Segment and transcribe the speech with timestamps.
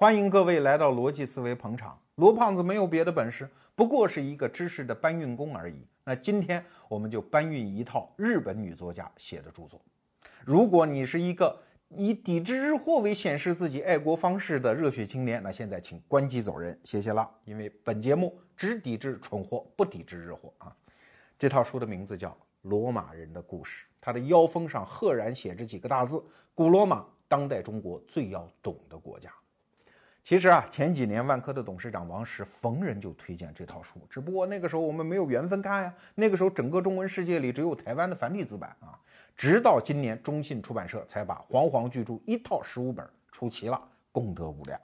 [0.00, 2.00] 欢迎各位来到逻辑思维捧场。
[2.14, 5.86] 罗胖子没有别的本事，不过是一个知识的搬运工而已。
[6.04, 9.78] 那今天我们就搬运一套日本女作家写的著作。
[10.42, 11.54] 如果你是一个
[11.90, 17.30] 以抵制日货为显示自己爱国方式的热血青年，那现在请关机走人，谢谢啦。
[17.44, 20.74] 因为本节目只抵制蠢货，不抵制日货啊。
[21.38, 22.30] 这套书的名字叫
[22.62, 26.24] 《罗马人的故事》，它的腰封上赫然写着几个大字：
[26.54, 29.30] 古罗马，当代中国最要懂的国家。
[30.30, 35.92] 其实啊，前几年万科的董事长王石逢人就推荐这套书，只不过那个时候我们没有缘分看呀。
[36.14, 38.94] 那个时候整个中文世界里只有台湾的繁体字版啊。
[39.36, 43.82] 直到今年，中信出版社才把煌煌巨著一套十五本出齐了，
[44.12, 44.80] 功德无量。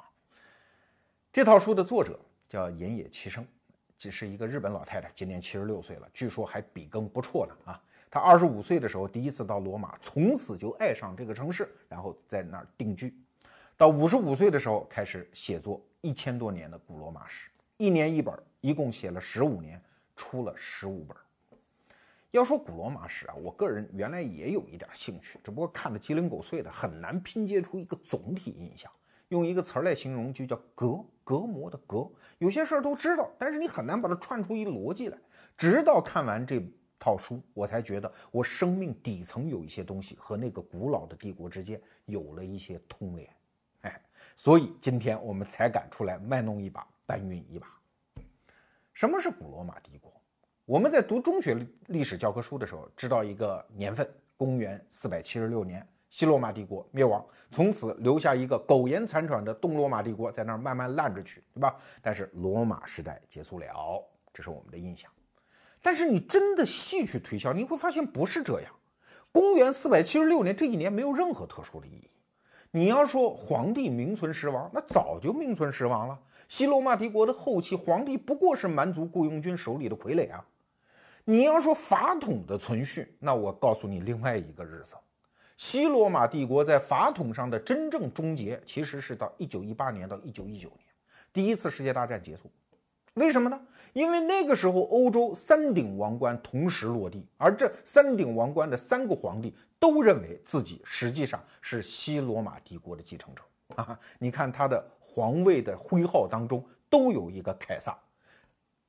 [1.33, 3.47] 这套书的作者叫岩野齐生，
[3.97, 7.81] 这是一个日本老太太，今年七十六岁了，据说还笔耕不辍呢啊。
[8.11, 13.17] 她二十五岁的时候第一次到罗马，从此就爱上这个城市，然后在那儿定居。
[13.79, 19.79] 到五十五岁的时候，开始写作一千多年的古罗马史，一年一本，一共写了十五年，
[20.17, 21.15] 出了十五本。
[22.31, 28.91] 要说古罗马史啊，我个人原来也有一点兴趣，只不过看的鸡零狗碎的，很难拼接出一个总体印象。
[29.29, 32.11] 用一个词儿来形容，就叫隔隔膜的隔。
[32.39, 35.19] 有些事儿都知道，但是你很难把它串出一逻辑来。
[35.55, 36.63] 直到看完这
[36.99, 43.29] 套书，我才觉得我生命底层有一些东西和那个古老的帝国之间有了一些通联。
[44.37, 47.67] 所以今天我们才敢出来卖弄一把，搬运一把。
[48.93, 50.13] 什么是古罗马帝国？
[50.67, 51.57] 我们在读中学
[51.87, 61.75] 历史教科书的时候，知道一个年份：公元四百七十六年，西罗马帝国灭亡，从此留下一个苟延残喘的东罗马帝国，在那儿慢慢烂着去，对吧？
[62.03, 65.11] 但是罗马时代结束了，这是我们的印象。
[65.81, 68.73] 但是你真的细去推敲，你会发现不是这样。
[69.33, 72.11] 公元四百七十六年这一年没有任何特殊的意义。
[72.71, 76.19] 你要说皇帝名存实亡，那早就名存实亡了。
[76.49, 80.45] 西罗马帝国的后期，皇帝不过是蛮族雇佣军手里的傀儡啊。
[81.25, 84.95] 你要说法统的存续，那我告诉你另外一个日子：
[85.57, 90.81] 西罗马帝国在法统上的真正终结，其实是到一九一八年到一九一九年，
[91.33, 92.51] 第一次世界大战结束。
[93.17, 93.59] 为什么呢？
[93.95, 103.43] 因为那个时候欧洲三顶王冠同时落地，而这三顶王冠的三个皇帝都认为自己实际上是西罗马帝国的继承者
[103.75, 103.99] 啊！
[104.19, 107.99] 你看他的皇位的徽号当中都有一个凯撒，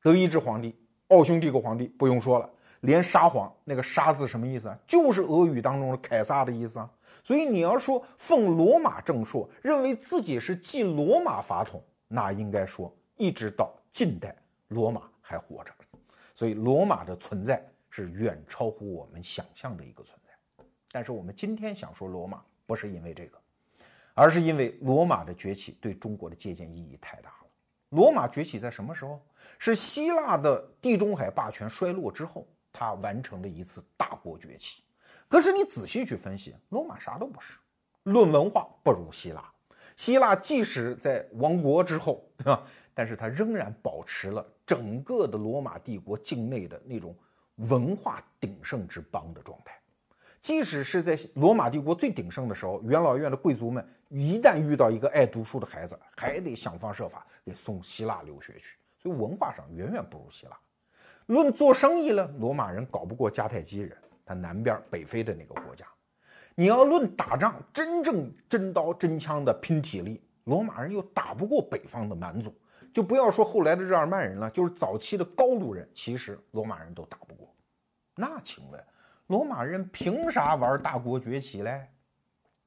[0.01, 0.77] 德意志皇帝、
[1.07, 2.49] 奥匈帝国皇帝不用说了，
[2.81, 4.77] 连沙皇那个沙字什么意思啊？
[4.85, 6.91] 就是俄语当中的凯撒的意思啊！
[7.23, 13.73] 所以你要说奉罗马正朔，认为自己是继罗马法统，那应该说一直到。
[13.97, 14.35] 近代
[14.67, 15.73] 罗马还活着，
[16.35, 20.63] 所以罗马的存在是远超乎我们想象的一个存在。
[20.91, 23.41] 但是我们今天想说罗马，不是因为这个，
[24.13, 27.47] 而是因为罗马的崛起对中国的借鉴意义太大了。
[27.89, 29.19] 罗马崛起在什么时候？
[29.57, 34.83] 是希腊的地中海霸权衰落之后，它完成了一次大国崛起。
[35.27, 37.57] 可是你仔细去分析，罗马啥都不是，
[38.03, 39.43] 论文化不如希腊。
[39.95, 42.63] 希腊即使在亡国之后，对吧？
[42.97, 47.15] 但是他仍然保持了整个的罗马帝国境内的那种
[47.57, 49.79] 文化鼎盛之邦的状态，
[50.41, 60.57] 即使是在罗马帝国最鼎盛的时候，元老院的贵族们一旦遇到一个爱读书的孩子，还得想方设法给送希腊留学去，所以文化上远远不如希腊。
[61.27, 65.85] 论做生意呢，罗马人搞不过迦太基人，他南边北非的那个国家。
[66.55, 72.51] 你要论打仗，真正真刀真枪的拼体力，罗马人又打不过北方的蛮族。
[72.97, 77.47] 就不要说后来的日耳曼人了，就是早期的高卢人，其实罗马人都打不过。
[78.15, 78.83] 那请问，
[79.27, 81.87] 罗马人凭啥玩大国崛起嘞？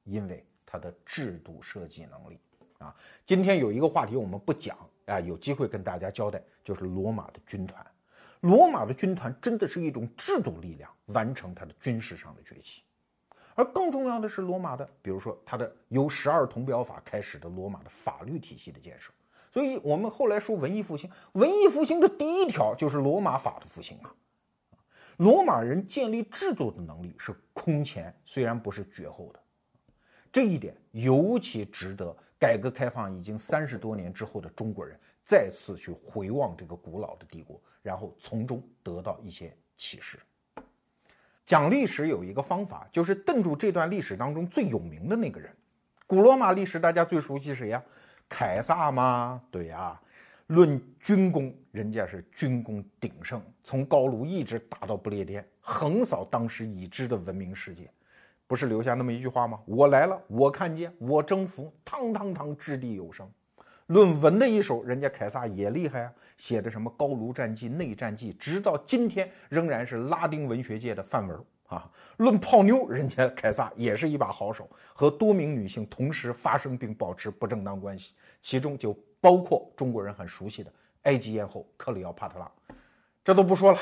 [0.05, 2.39] 因为他的制度设计能力
[2.77, 2.95] 啊。
[3.25, 4.77] 今天有一个话题我们不讲
[5.07, 7.85] 啊，有机会跟大家交代，就是罗马的军团。
[8.39, 12.83] 罗马的军团真的是一种制度力量，完成它的军事上的崛起。
[13.53, 19.11] 而更重要的是，罗马的，比如说它的由十二铜表法开始的罗马的法律体系的建设。
[19.51, 24.15] 所以，我们后来说文艺复兴，文艺复兴的第一条就是罗马法的复兴啊。
[25.17, 29.39] 罗马人建立制度的能力是空前，虽然不是绝后的。
[30.31, 40.17] 这一点尤其值得改革开放已经三十多年之后的中国人再次去回望这个古老的帝国，然后从中得到一些启示。
[41.45, 45.53] 讲历史有一个方法，就是瞪住这段历史当中最有名的那个人。
[46.07, 47.83] 古罗马历史大家最熟悉谁呀？
[48.33, 49.41] 凯撒吗？
[49.51, 49.99] 对呀，
[50.47, 57.91] 论军功，人家是军功鼎盛，从高卢一直打到不列颠，横扫当时已知的文明世界，
[58.47, 59.59] 不是留下那么一句话吗？
[59.65, 63.29] 我来了，我看见，我征服，汤汤汤掷地有声。
[63.87, 71.37] 论文的一手，人家凯撒也厉害啊，写的什么《高卢战记》《内战记》，直到今天仍然是拉丁文学界的范文
[71.75, 71.89] 啊。
[72.17, 80.71] 论泡妞，人家凯撒也是一把好手，和多名女性同时发生并保持不正当关系，其中就包括中国人很熟悉的
[81.03, 82.51] 埃及艳后克里奥帕特拉。
[83.23, 83.79] 这都不说了，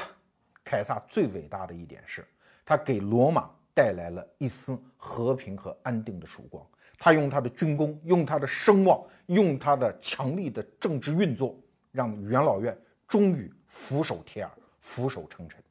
[0.64, 2.26] 凯撒最伟大的一点是，
[2.66, 6.66] 他给罗马带来了一丝和平和安定的曙光。
[6.98, 11.58] 他用他的军功，用他的声望，用他的强力的政治运作，
[11.92, 12.78] 让元老院
[13.08, 15.64] 终于俯首帖耳，俯首称臣。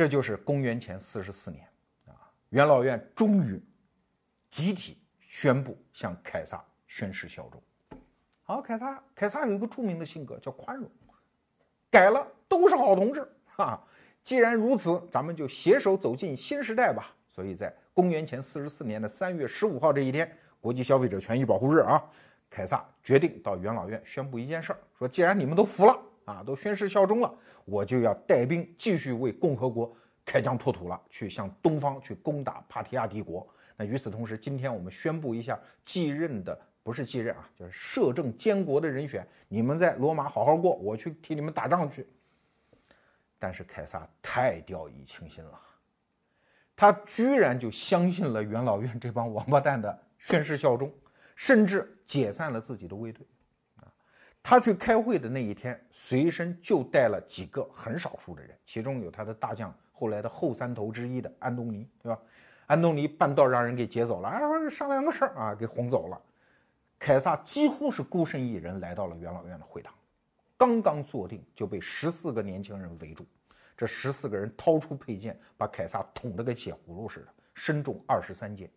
[0.00, 1.62] 这就是公元前四十四年，
[2.06, 2.16] 啊，
[2.48, 3.62] 元老院终于
[4.50, 7.62] 集体宣布向凯撒宣誓效忠。
[8.42, 10.90] 好，凯撒，凯撒有一个著名的性格叫宽容，
[11.90, 13.78] 改了都是好同志哈。
[14.22, 17.14] 既然如此，咱们就携手走进新时代吧。
[17.28, 22.02] 所以在公元前四十四年的三月十五号这一天，国际消费者权益保护日啊，
[22.48, 25.94] 凯撒决定到元老院宣布一件事儿，说既然你们都服了
[26.30, 27.34] 啊，都宣誓效忠了，
[27.64, 29.94] 我就要带兵继续为共和国
[30.24, 33.46] 开疆拓土了，去向东方去攻打帕提亚帝国。
[33.76, 42.06] 那与此同时，今天我们宣布一下继任的不是继任啊，就是摄政监国的人选，你们在罗马好好过，我去替你们打仗去。
[43.38, 45.60] 但是凯撒太掉以轻心了。
[46.76, 50.92] 他居然就相信了元老院这帮王八蛋的宣誓效忠，
[51.36, 53.26] 甚至解散了自己的卫队。
[54.42, 62.18] 他去开会的那一天，随身就带了几个很少数的人，其中有他的大将，后来的后三头之一的安东尼，对吧？
[62.66, 64.40] 安东尼半道让人给劫走了，啊，
[64.70, 66.20] 商量个事儿啊，给轰走了。
[66.98, 69.92] 凯撒几乎是孤身一人来到了元老院的会堂，
[70.56, 73.26] 刚刚坐定，就被十四个年轻人围住。
[73.76, 78.70] 这十四个人掏出佩剑，把凯撒捅得跟血葫芦似的，身中二十三箭。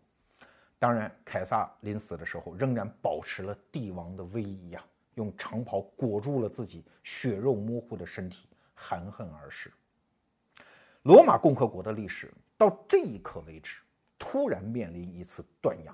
[0.80, 4.84] 当然，凯撒临死的时候仍然保持了帝王的威仪呀，
[5.16, 9.72] 用长袍裹住了自己血肉模糊的身体，含恨而逝。
[11.04, 13.80] 罗马共和国的历史到这一刻为止，
[14.18, 15.94] 突然面临一次断崖，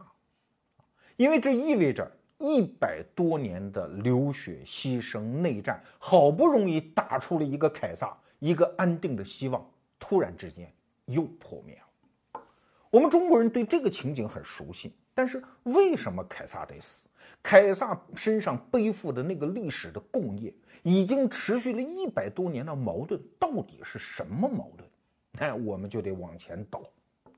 [1.18, 8.18] 因为这意味着一百多年的流血牺牲、内战，好不容易打出了一个凯撒。
[8.40, 9.70] 一个安定的希望
[10.00, 10.74] 突然之间
[11.08, 12.42] 又破灭了。
[12.90, 17.06] 我们中国人对这个情景很熟悉，但是为什么凯撒得死？
[17.44, 24.88] 凯撒身上背负的那个历史的共业，已经持续了一百多年的矛盾，到底是什么矛盾？
[25.34, 26.82] 那我们就得往前倒，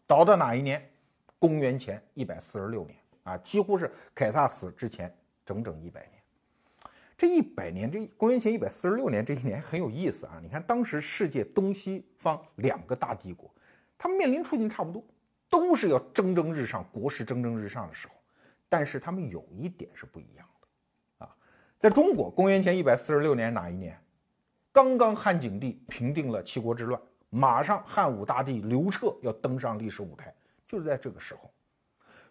[0.05, 0.87] 倒到哪一年？
[1.39, 5.11] 公元前一百四十六年啊，几乎是凯撒死之前
[5.43, 6.21] 整整一百年。
[7.17, 10.39] 这一百年，这公元前一百四十六年这一年很有意思啊！
[10.39, 13.51] 你看，当时世界东西方两个大帝国，
[13.97, 15.03] 他们面临处境差不多，
[15.51, 18.15] 都是要蒸蒸日上，国势蒸蒸日上的时候。
[18.67, 21.35] 但是他们有一点是不一样的啊，
[21.77, 24.01] 在中国，公元前一百四十六年哪一年？
[24.71, 26.99] 刚刚汉景帝平定了七国之乱，
[27.29, 30.33] 马上汉武大帝刘彻要登上历史舞台，
[30.65, 31.53] 就是在这个时候。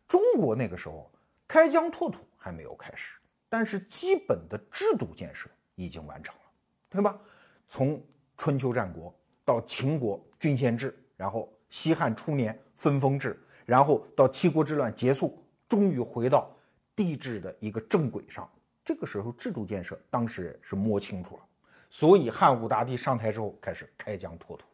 [0.08, 1.08] 中国那个时候
[1.46, 3.16] 开疆拓土还没有开始。
[3.52, 6.40] 但是基本的制度建设已经完成了，
[6.88, 7.20] 对吧？
[7.68, 8.00] 从
[8.36, 9.12] 春秋战国
[9.44, 16.50] 到秦国郡县制，然后西汉初年分封制，然后到七国之乱结束，终于回到
[16.96, 18.50] 帝制的一个正轨上。
[18.82, 21.42] 这个时候制度建设当时是摸清楚了，
[21.90, 24.64] 所以汉武大帝上台之后开始开疆拓土。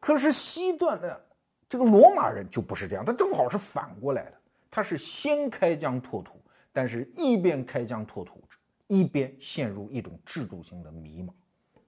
[0.00, 1.24] 可是西段的
[1.68, 6.40] 这个罗马人就不是这样，他正好是反过来的，他是先开疆拓土。
[6.72, 8.42] 但是，一边开疆拓土，
[8.88, 11.30] 一边陷入一种制度性的迷茫，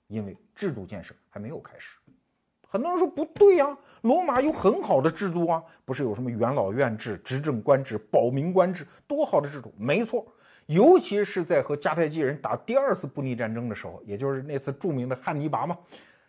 [0.06, 1.96] 因为制度建设还没有开始。
[2.76, 9.72] 很多人说不对呀，罗马有很好的制度啊，不是有什么元老院制、执政官制、保民官制，多好的制度？
[9.78, 10.26] 没错，
[10.66, 15.74] 尤其是在和迦太基人打第二次布匿战争的时候，也就是那次著名的汉尼拔嘛。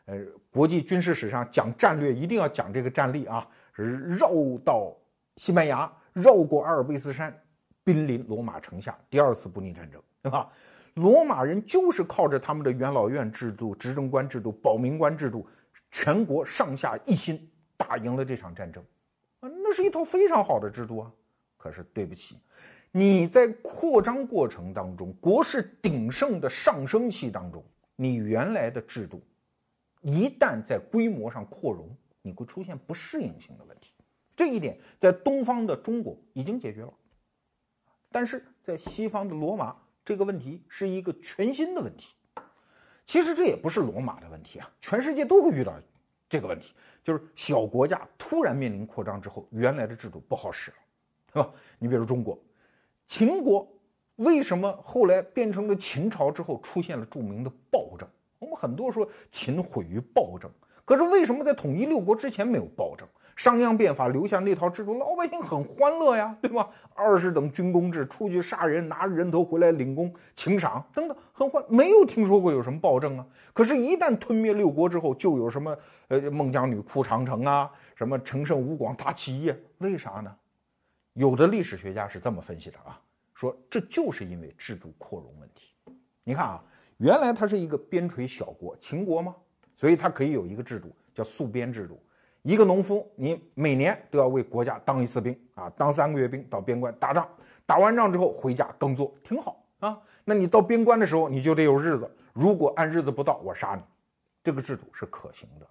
[0.05, 0.15] 呃，
[0.49, 4.29] 国际军事史上讲战略一定要讲这个战例啊，绕
[4.63, 4.95] 到
[5.35, 7.37] 西班牙，绕过阿尔卑斯山。
[7.83, 10.49] 濒临罗马城下，第二次布匿战争，对吧？
[10.95, 15.47] 罗马人就是靠着他们的元老院制度、执政官制度、保民官制度，
[15.91, 18.83] 全国上下一心打赢了这场战争，
[19.39, 21.11] 啊，那是一套非常好的制度啊。
[21.57, 22.37] 可是对不起，
[22.91, 27.63] 你在扩张过程当中，国势鼎盛的上升期当中，
[27.95, 29.21] 你原来的制度
[30.01, 31.89] 一旦在规模上扩容，
[32.21, 33.93] 你会出现不适应性的问题。
[34.35, 36.93] 这一点在东方的中国已经解决了。
[38.11, 39.75] 但是在西方的罗马，
[40.05, 42.15] 这个问题是一个全新的问题。
[43.07, 45.73] 其实这也不是罗马的问题啊，全世界都会遇到
[46.29, 50.77] 这个问题，就是小国家突然面临扩张之后，原来的制度不好使了，
[51.31, 51.49] 是吧？
[51.79, 52.37] 你比如中国，
[53.07, 53.65] 秦国
[54.17, 58.07] 为什么后来变成了秦朝之后出现了著名的暴政？
[58.39, 60.51] 我们很多说秦毁于暴政，
[60.83, 63.07] 可是为什么在统一六国之前没有暴政？
[63.37, 66.67] 商鞅变法留下那套制度，老百姓很欢乐呀，对吧？
[66.95, 73.25] 二十等军功制，出去杀人，拿人头回来领功请赏等等，很欢，没有听说过有什么暴政啊。
[73.53, 75.77] 可是，一旦吞灭六国之后，就有什么
[76.07, 80.35] 呃孟姜女哭长城啊，什么陈胜吴广大起义，为啥呢？
[81.13, 82.99] 有的历史学家是这么分析的啊，
[83.35, 85.75] 说这就是因为制度扩容问题。
[86.23, 86.63] 你看啊，
[86.97, 89.35] 原来它是一个边陲小国，秦国吗？
[89.75, 92.01] 所以它可以有一个制度叫戍边制度。
[92.47, 97.27] 一个农夫，你每年都要为国家当一次兵啊，当三个月兵到边关打仗，
[97.65, 99.99] 打完仗之后回家耕作，挺好啊。
[100.23, 103.81] 那你到边关的时候，你就得有日子，如果按日子不到，我杀你。
[104.41, 105.67] 这个制度是可行的。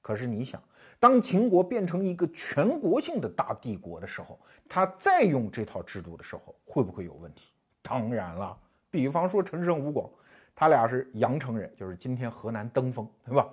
[0.00, 0.58] 可是你想，
[0.98, 7.52] 当秦国变成一个全国性的大帝国的时候，他再用这套制度的时候，会不会有问题？
[7.82, 8.56] 当然了。
[8.88, 10.08] 比方说陈胜吴广，
[10.54, 13.46] 他俩是阳城人，就是今天河南登封，对吧？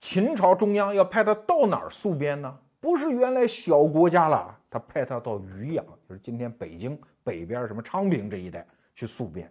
[0.00, 2.58] 秦朝中央要派他到哪儿戍边呢？
[2.80, 9.50] 不是原来小国家了，他派他到渔阳，就是今天北京北边什么昌平这一带去戍边。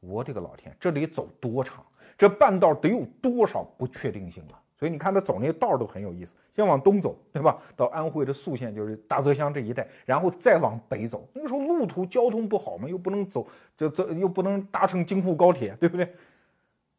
[0.00, 1.82] 我的个老天，这得走多长？
[2.18, 4.60] 这半道得有多少不确定性啊？
[4.76, 7.56] 所以你看他走那道都很有意思，先往东走，对吧？
[7.74, 11.26] 到安徽的宿县，就是大泽乡这一带，然后再往北走。
[11.32, 13.46] 那个时候路途交通不好嘛，又不能走，
[13.76, 16.12] 就走又不能搭乘京沪高铁，对不对？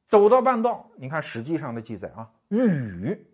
[0.07, 3.27] 走到半道，你看《史记》上的记载啊，遇雨，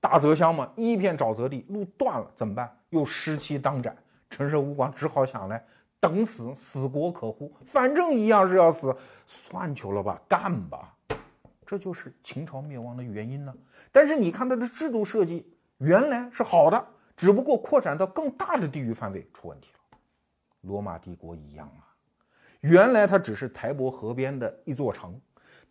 [0.00, 2.78] 大泽乡嘛，一片沼泽地，路断了，怎么办？
[2.90, 3.96] 又失期当斩。
[4.30, 5.64] 陈胜吴广只好想来，
[6.00, 7.52] 等死，死国可乎？
[7.64, 8.96] 反正一样是要死，
[9.26, 10.94] 算球了吧，干吧。
[11.64, 13.52] 这就是秦朝灭亡的原因呢。
[13.90, 16.86] 但是你看它的制度设计，原来是好的，
[17.16, 19.98] 只不过扩展到更大的地域范围出问题了。
[20.60, 21.82] 罗马帝国一样啊，
[22.60, 25.20] 原来它只是台伯河边的一座城。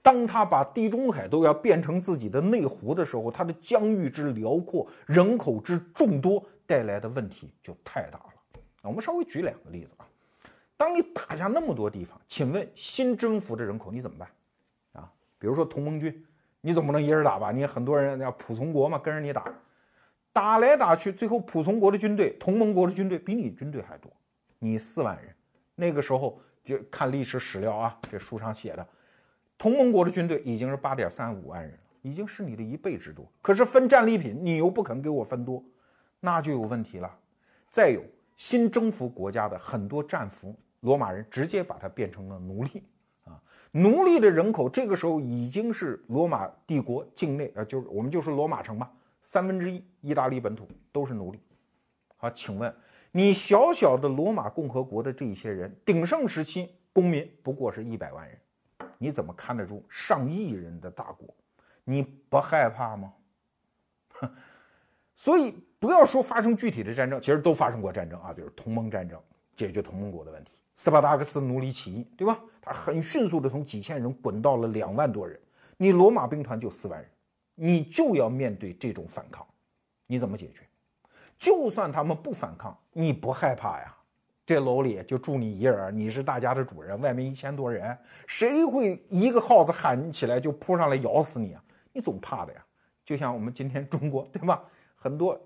[0.05, 8.61] 当他把地中海都要变成自己的内湖的时候，他的疆域之辽阔、人口之众多带来的问题就太大了。
[8.83, 10.05] 我们稍微举两个例子啊。
[10.77, 14.29] 当你打下那么多地方，请问新征服的人口你怎么办？
[15.01, 16.23] 啊，比如说同盟军，
[16.61, 17.51] 你总不能一人打吧？
[17.51, 19.51] 你很多人要仆从国嘛，跟着你打，
[20.31, 24.11] 打来打去，最后仆从国的军队、同盟国的军队比你军队还多，
[24.59, 25.33] 你四万人。
[25.73, 28.87] 那个时候就看历史史料啊，这书上写的。
[29.57, 33.25] 同盟国的军队已经是八点三五万人了，已经是你的一倍之多。
[33.41, 35.63] 可是分战利品，你又不肯给我分多，
[36.19, 37.17] 那就有问题了。
[37.69, 38.03] 再有
[38.35, 42.83] 新征服国家的很多战俘，罗马人直接把它变成了奴隶
[43.23, 43.41] 啊！
[43.71, 51.39] 奴隶的人口这个时候已经是罗马帝国境内，呃，就是我们就说罗马城吧，三分之一意大利本土都是奴隶。
[52.17, 52.73] 好，请问
[53.11, 58.37] 你小小的罗马共和国的这些人，鼎盛时期公民不过是一百万人。
[58.97, 61.27] 你怎么看得住上亿人的大国？
[61.83, 63.13] 你不害怕吗？
[65.15, 69.21] 所以不要说发生具体的战争，其实都发生过战争啊，比如同盟战争，
[69.55, 72.39] 解决同盟国的问题，斯巴达克斯奴隶起义，对吧？
[72.61, 75.39] 他很迅速的从几千人滚到了两万多人。
[75.77, 77.09] 你罗马兵团就四万人，
[77.53, 79.45] 你就要面对这种反抗，
[80.07, 80.61] 你怎么解决？
[81.37, 83.94] 就算他们不反抗，你不害怕呀？
[84.45, 86.99] 这楼里就住你一人，你是大家的主人。
[87.01, 87.97] 外面一千多人，
[88.27, 91.63] 谁会一个耗子喊起来就扑上来咬死你啊？
[91.91, 92.63] 你总怕的呀。
[93.03, 94.63] 就像我们今天中国，对吧？
[94.95, 95.39] 很多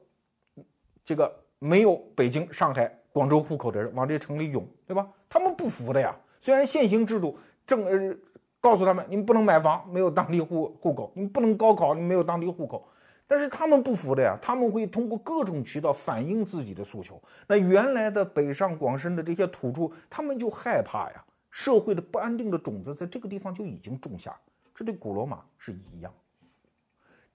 [1.03, 5.07] 这个没有北京、上海、广州户口的人往这城里涌，对吧？
[5.29, 6.15] 他们不服的呀。
[6.41, 8.15] 虽然现行制度正呃
[8.59, 12.85] 告诉他们，你们不能买房，没有当地户户口；你们不能高考，你没有当地户口。
[13.29, 17.21] 但是他们不服的呀，他们会通过各种渠道反映自己的诉求。
[17.45, 24.35] 那原来的北上广深的这些土著，他们就害怕呀，社会的不安定的种子在这个地方就已经种下。
[24.73, 26.11] 这对古罗马是一样，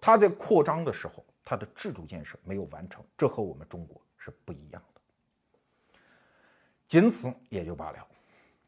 [0.00, 5.00] 他在扩张的时候，他的制度建设没有完成，这和我们中国是不一样的。
[6.88, 8.04] 仅此也就罢了。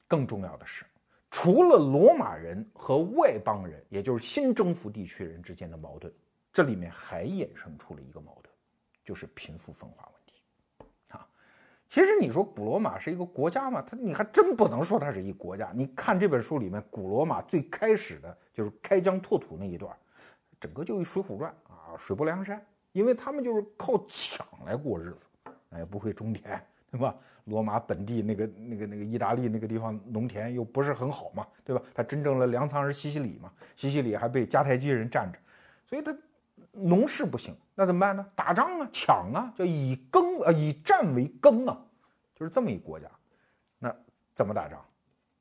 [0.06, 0.84] 更重要的是，
[1.28, 6.12] 除了罗马人和外邦人，也就是新征服地区人之间的矛盾。
[6.56, 8.50] 这里面还衍生出了一个矛盾，
[9.04, 10.40] 就是贫富分化问题，
[11.08, 11.28] 啊，
[11.86, 13.84] 其实你说古罗马是一个国家吗？
[13.86, 15.70] 它你还真不能说它是一国家。
[15.74, 19.94] 你看这本书里面，古罗马最开始的就是开疆拓土那一段，
[20.58, 25.26] 整个就一《水浒传》啊，水泊梁山，因为他们就是靠抢来过日子，
[25.72, 26.58] 哎，不会种田，
[26.90, 27.14] 对吧？
[27.44, 31.82] 罗马本地那个那个那个意大利那个地方农田又不是很好嘛，对吧？
[31.94, 35.38] 他真正的粮仓是西西里嘛，西西里还被迦太基人占着，
[35.84, 36.16] 所以他。
[36.76, 38.26] 农事不行，那怎么办呢？
[38.34, 41.76] 打仗啊，抢啊，叫以耕呃以战为耕啊，
[42.34, 43.10] 就是这么一国家。
[43.78, 43.94] 那
[44.34, 44.84] 怎么打仗？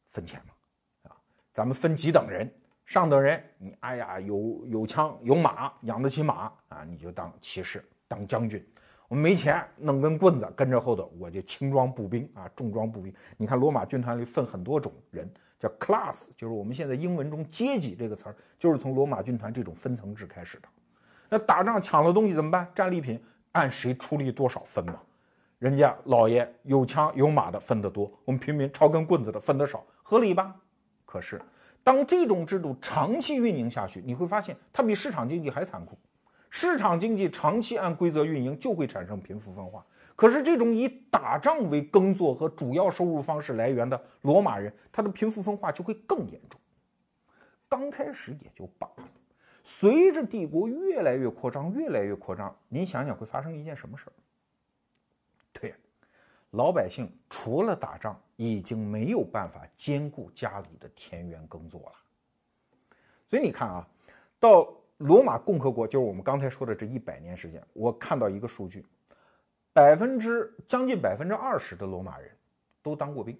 [0.07, 1.17] 分钱嘛，啊，
[1.53, 2.49] 咱们分几等人，
[2.85, 8.65] 上等人你哎呀有有枪有马养得起马啊，你就当骑士当将军。
[9.07, 13.13] 我们没钱，弄根棍子跟着后头，我就轻装步兵啊，重装步兵。
[13.37, 20.67] 你看罗马军团里分很多种人，叫 class，就是我们现在英文中阶级这个词儿，就是从罗马军团这种分层制开始的。
[21.29, 22.67] 那打仗抢了东西怎么办？
[22.73, 24.99] 战利品按谁出力多少分嘛。
[25.59, 30.55] 人家老爷有枪有马的分得多，我们平民抄根棍子的分得少，合理吧？
[31.05, 31.41] 可是
[31.83, 35.97] 当这种制度长期运营下去，你会发现它比市场经济还残酷。
[36.49, 39.85] 市场经济长期按规则运营，就会产生贫富分化。
[40.15, 46.59] 可是，这种以打仗为耕作和主要收入方式来源的罗马人，他的贫富分化就会更严重。
[47.67, 49.03] 刚开始也就罢了，
[49.65, 54.13] 随着帝国越来越扩张，越来越扩张，您想想会发生一件什么事儿？
[55.51, 55.75] 对，
[56.51, 61.95] 老百姓除了打仗，已经没有办法兼顾家里的田园耕作了。
[63.29, 63.85] 所以你看啊，
[64.39, 64.73] 到。
[64.99, 68.85] 罗马共和国就是我们刚才说的这一百年时间，我看到一个数据，
[69.73, 72.31] 百分之将近百分之二十的罗马人
[72.81, 73.37] 都当过兵，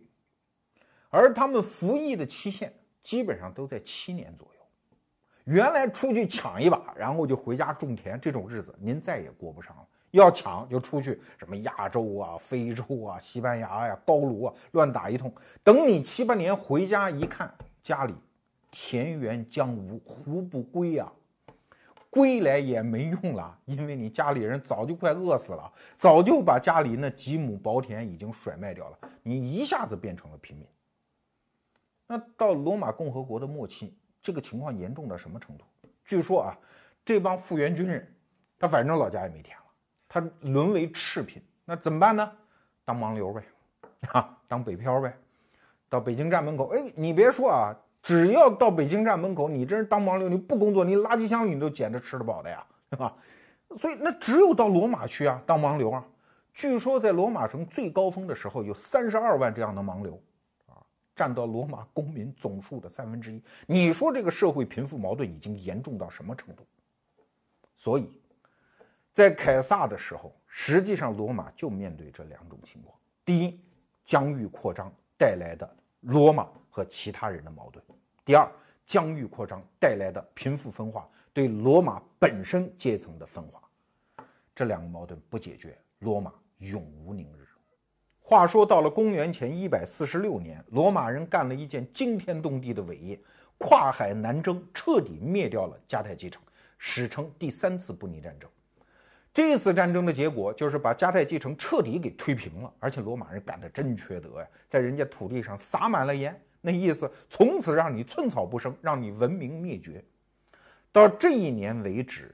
[1.10, 4.55] 而他们服役的期限基本上都在七年左右。
[5.46, 9.88] 原来出去抢一把，然后就回家种田，这种日子您再也过不上了。
[10.12, 15.34] 要抢就出去，什么亚洲啊、非洲啊、西班牙呀、高卢啊，乱打一通。
[15.64, 18.14] 等你七八年回家一看，家里
[18.72, 21.12] 田园将芜，胡不归呀。
[22.10, 30.66] 归来也没用了，因为你家里人早就快饿死了，早就把家里那几亩薄田已经甩卖掉了，你一下子变成了平民。
[32.08, 33.94] 那到罗马共和国的末期，
[34.26, 35.64] 这个情况严重到什么程度？
[36.04, 36.58] 据说啊，
[37.06, 38.12] 这帮复员军人，
[38.58, 39.64] 他反正老家也没田了，
[40.10, 42.32] 他沦为赤贫，那怎么办呢？
[42.84, 43.44] 当盲流呗，
[44.14, 45.16] 啊，当北漂呗，
[45.88, 47.78] 到北京站门口，哎，你别说啊。
[48.02, 53.16] 只要到北京站门口，你这人当盲流，你不工作，你垃圾箱里你都捡着吃得饱的呀，对吧？
[53.78, 56.04] 所以那只有到罗马去啊，当盲流啊。
[56.54, 60.20] 据说在罗马城最高峰的时候，有三十二万这样的盲流，
[61.16, 63.42] 占到罗马公民总数的三分之一。
[63.66, 66.66] 你说这个社会贫富矛盾已经严重到什么程度？
[67.78, 68.10] 所以，
[69.14, 73.60] 在凯撒的时候，实际上罗马就面对这两种情况：第一，
[74.04, 77.84] 疆域扩张带来的罗马和其他人的矛盾。
[78.24, 78.50] 第二，
[78.86, 83.62] 疆域扩张带来的贫富分化，对罗马本身阶层的分化，
[84.54, 87.45] 这两个矛盾不解决，罗马永无宁日。
[88.28, 93.20] 话说到了公元前一百四十六年，罗马人干了一件惊天动地的伟业，
[93.60, 96.42] 跨海南征，彻底灭掉了迦太基城，
[96.80, 98.50] 史称第三次布匿战争。
[99.32, 106.36] 这次战争的结果就是把迦太基城彻底给推平了，而且罗马人干的真缺德呀，在人家土地上撒满了盐。
[106.62, 110.04] 那意思，从此让你寸草不生，让你文明灭绝。
[110.92, 112.34] 到这一年为止，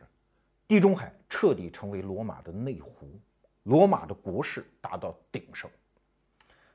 [0.70, 3.20] 地中海彻底成为罗马的内湖，
[3.64, 5.70] 罗马的国势达到鼎盛。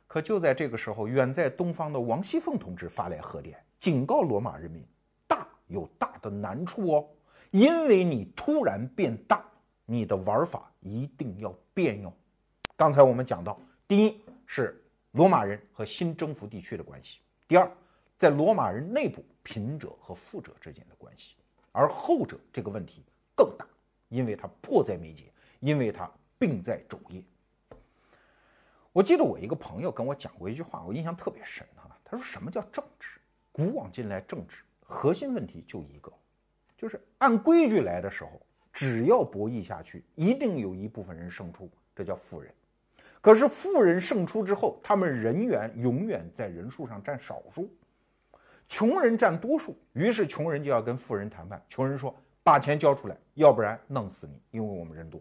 [0.07, 4.87] 可就在这个时候，远在东方的王熙凤同志发来贺电，警告罗马人民：
[5.27, 7.09] 大有大的难处哦，
[7.51, 9.45] 因为你突然变大，
[9.85, 12.13] 你的玩法一定要变哟。
[12.77, 14.81] 刚才我们讲到，第一是
[15.13, 17.21] 罗马人和新征服地区的关系。
[17.49, 17.71] 第二，
[18.17, 21.35] 在罗马人内部贫者和富者之间的关系，
[21.73, 23.03] 而后者这个问题
[23.35, 23.67] 更大，
[24.09, 27.25] 因为它迫在眉睫，因为它病在肘腋。
[28.97, 31.95] 我记得我一个朋友跟我讲过一句话，我印象特别深哈。
[32.03, 33.21] 他说：“什么叫政治？
[33.53, 36.11] 古往今来，政治核心问题就一个，
[36.79, 38.41] 就是按规矩来的时候，
[38.73, 42.51] 只要博弈下去，一定有一部分人胜出，这叫富人。”
[43.21, 47.69] 可是富人胜出之后，他们人员永远在人数上占少数，
[48.67, 49.77] 穷人占多数。
[49.93, 51.63] 于是穷人就要跟富人谈判。
[51.69, 55.21] 穷人说：“把钱交出来，要不然弄死你，因为我们人多。”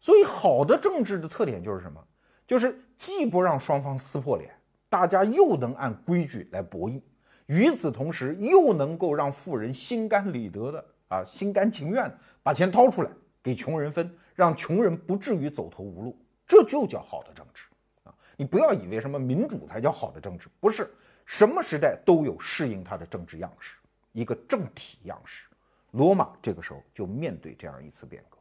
[0.00, 2.00] 所以，好的政治的特点就是什么？
[2.46, 4.54] 就是既不让双方撕破脸，
[4.88, 7.00] 大家又能按规矩来博弈，
[7.46, 13.10] 与此同时又能够让富人心甘理得的啊，心甘情愿把钱掏出来
[13.42, 16.16] 给穷人分，让穷人不至于走投无路。
[16.46, 17.64] 这就叫好的政治
[18.04, 18.14] 啊！
[18.36, 20.88] 你不要以为什么民主才叫好的政治，不是
[21.24, 23.74] 什么时代都有适应它的政治样式，
[24.12, 25.48] 一个政体样式。
[25.90, 28.38] 罗马这个时候就面对这样一次变革。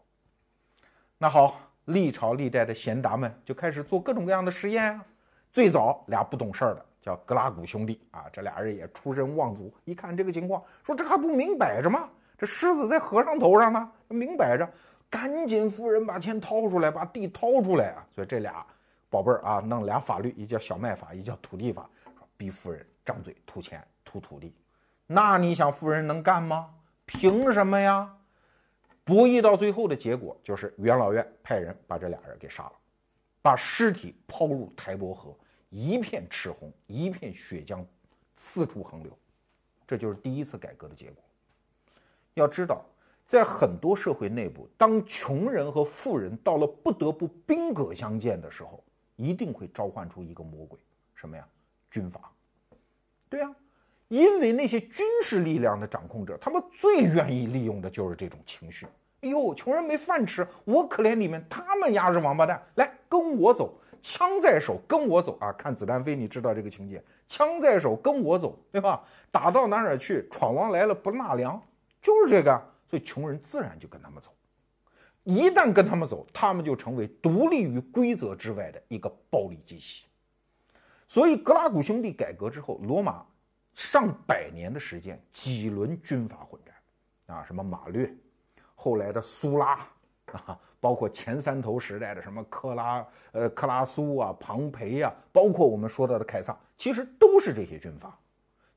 [1.18, 5.06] 那好，历朝历代的贤达们就开始做各种各样的实验啊。
[5.52, 12.10] 最早俩不懂事儿的叫格拉古兄弟啊，这俩人也出身望族，一看这个情况，说这还不明摆着吗？
[12.38, 14.70] 这狮子在和尚头上呢，明摆着。
[15.08, 18.06] 赶紧，夫人把钱掏出来，把地掏出来啊！
[18.14, 18.66] 所以这俩
[19.10, 21.88] 宝贝儿啊，弄俩法律，一叫小麦法，一叫土地法，
[22.36, 24.54] 逼夫人张嘴吐钱吐土地。
[25.08, 26.72] 那你想夫人能干吗？
[27.06, 28.12] 凭什么呀？
[29.06, 32.74] 博弈到最后的结果就是元老院派人把这俩人给杀了，
[33.42, 35.38] 把尸体抛入台伯河，
[35.70, 37.86] 一片赤红，一片血浆
[38.36, 39.18] 四处横流。
[39.86, 41.24] 这就是第一次改革的结果。
[42.34, 42.84] 要知道，
[43.28, 48.84] 在很多社会内部，当穷人和富人到了不得不兵戈相见的时候，
[49.16, 50.80] 一定会召唤出一个魔鬼，
[51.14, 51.48] 什么呀？
[51.92, 52.32] 军阀。
[53.30, 53.56] 对呀，
[54.16, 58.86] 因为那些军事力量的掌控者，他们最愿意利用的就是这种情绪。
[59.20, 65.52] 哎呦，穷人没饭吃，我可怜你们，他们丫是王八蛋，来跟我走，枪在手，跟我走啊！
[65.52, 69.04] 看子弹飞，你知道这个情节，枪在手，跟我走，对吧？
[69.32, 71.62] 打到哪哪去，闯王来了不纳粮，
[72.02, 72.58] 就是这个。
[72.90, 74.32] 所以穷人自然就跟他们走。
[75.24, 80.06] 一旦跟他们走，他们就成为独立于规则之外的一个暴力机器。
[81.06, 83.26] 所以格拉古兄弟改革之后，罗马
[83.76, 88.12] 上百年的时间，几轮军阀混战，啊，什么马略，
[88.74, 89.88] 后来的苏拉，
[90.32, 98.18] 啊，包括前三头时代的什么克拉，呃，克拉苏啊，庞培呀，包括我们说到的凯撒，其实都是这些军阀。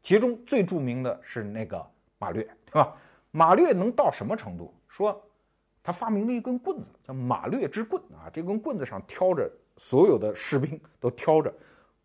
[0.02, 1.84] 其中最著名的是那个
[2.18, 2.96] 马略，对吧？
[3.30, 4.74] 马略能到什么程度？
[4.88, 5.24] 说
[5.80, 11.54] 他发明了一根棍子，叫马略之棍啊，这根棍子上挑着所有的士兵都挑着。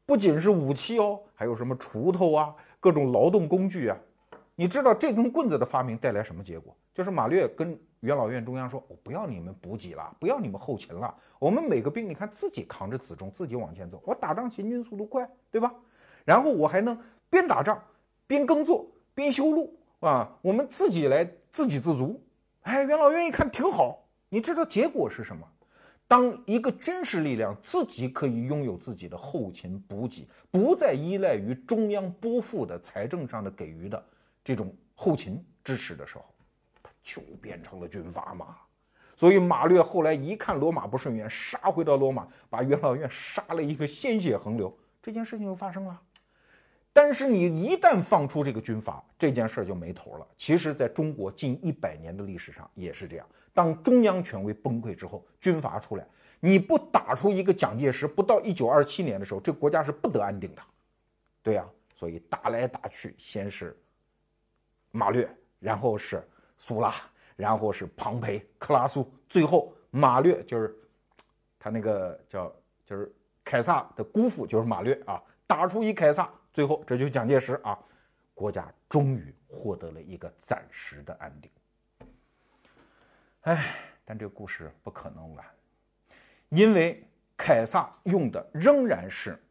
[0.06, 2.54] 不仅是武器哦，还有什么锄头啊，
[2.84, 3.98] 各种劳动工具啊。
[4.56, 6.76] 你知道这根棍子的发明带来什么结果？
[6.94, 14.04] 就是马略跟元老院中央说：“我不要你们补给了，不要你们后勤了，我们每个兵你看自己扛着辎重，自己往前走。
[14.06, 15.74] 我打仗行军速度快，对吧？
[16.26, 16.96] 然后我还能
[17.30, 17.82] 边打仗
[18.28, 22.22] 边耕作边修路啊，我们自己来自给自足。”
[22.64, 25.48] 哎，元老院一看挺好，你知道结果是什么？
[26.14, 34.06] 当一个军事力量自己可以拥有自己的后勤补给，不再依赖于中央拨付的财政上的给予的
[34.44, 36.26] 这种后勤支持的时候，
[36.84, 38.56] 他就变成了军阀嘛。
[39.16, 44.72] 所以马略后来一看罗马不顺眼，杀回到罗马，把元老院杀了一个鲜血横流，
[45.02, 46.00] 这件事情就发生了。
[46.96, 50.28] 但是你一旦放出这个军阀，这件事儿就没头了。
[50.38, 53.28] 其实，在中国近一百年的历史上也是这样。
[53.52, 56.08] 当中央权威崩溃之后，军阀出来，
[56.40, 60.62] 你不打出一个蒋介石，不到一九二七年的时候，这国家是不得安定的。
[61.42, 63.76] 对呀，所以打来打去，先是
[64.92, 65.28] 马略，
[65.60, 66.24] 然后是
[66.60, 66.94] 苏拉，
[67.36, 70.76] 然后是庞培、克拉苏，最后马略就是
[71.58, 73.12] 他那个叫就是
[73.44, 76.30] 凯撒的姑父，就是马略啊，打出一凯撒。
[76.54, 77.78] 最后，这就是蒋介石啊，
[78.36, 81.52] 国家终于获得了一个暂时的安定。
[83.42, 85.46] 哎，但这个故事不可能完，
[86.50, 87.04] 因为
[87.36, 89.42] 凯撒用的仍然是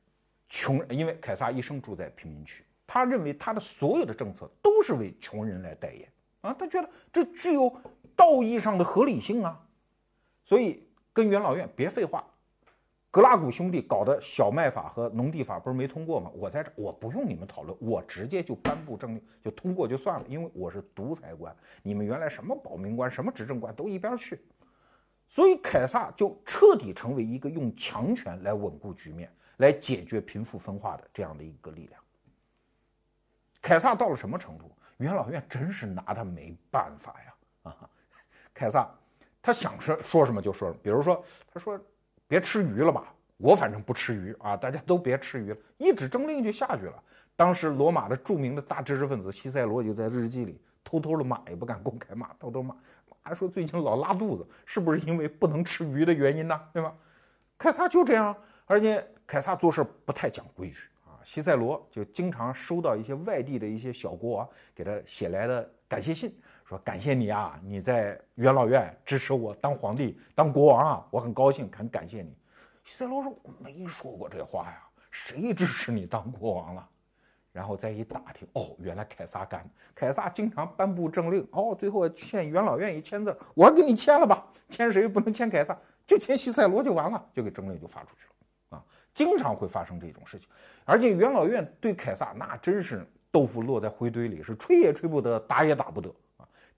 [0.48, 6.08] 穷人，因为凯撒一生住在贫民区，他认为他的所有的政策都是为穷人来代言
[6.42, 7.68] 啊，他觉得这具有
[8.14, 9.60] 道义上的合理性啊，
[10.44, 12.24] 所以跟元老院别废话。
[13.12, 16.30] 格拉古兄弟搞的小麦法和农地法不是没通过吗？
[16.34, 24.40] 我在这，我不用你们讨论，我直接就颁布政令就通过就算了，因为我是独裁官，你们原来什么保民官、什么执政官都一边去。
[25.28, 32.00] 所以凯撒就彻底成为一个用强权来稳固局面、来解决贫富分化的这样的一个力量。
[33.60, 34.74] 凯撒到了什么程度？
[34.96, 37.34] 元老院真是拿他没办法呀！
[37.64, 37.90] 啊，
[38.54, 38.90] 凯撒
[39.42, 41.22] 他想说说什么就说什么，比如说
[41.52, 41.78] 他说。
[42.32, 44.56] 别吃鱼了吧，我反正不吃鱼啊！
[44.56, 46.94] 大家都别吃鱼了，一纸政令就下去了。
[47.36, 52.74] 当时罗马的著名的大知识分子西塞罗就在日记里偷偷的骂，也不敢公开骂，偷偷骂，
[53.22, 56.58] 骂说最近老拉肚子，是不是因为不能吃鱼的原因呢？
[56.72, 56.94] 对吧？
[57.58, 61.20] 凯撒就这样，而且凯撒做事不太讲规矩啊。
[61.24, 66.34] 西塞罗就经常收到一些外地的一些小国王给他写来的感谢信。
[66.64, 72.34] 说感谢你啊，你在元老院支持我当皇帝、当国王啊，我很高兴，很感谢你。
[72.84, 76.88] 西塞罗说：“我没说过这话呀，谁支持你当国王了？”
[77.52, 79.68] 然后再一打听，哦，原来凯撒干。
[79.94, 88.84] 凯撒经常颁布政令，哦，最后欠元老院一签字，我给你签了吧，签谁不能签凯撒，就签西塞罗就完了，就给政令就发出去了啊。
[89.12, 90.48] 经常会发生这种事情，
[90.86, 96.10] 而且元老院对凯撒那真是豆腐落在灰堆里，是吹也吹不得，打也打不得。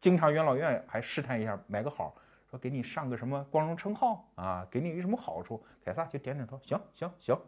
[0.04, 2.14] 经常元老院还试探一下，买个好，
[2.50, 5.64] 说给你上个什么光荣称号啊，给你一什么好处？
[5.82, 7.40] 凯撒就点点头，行行行，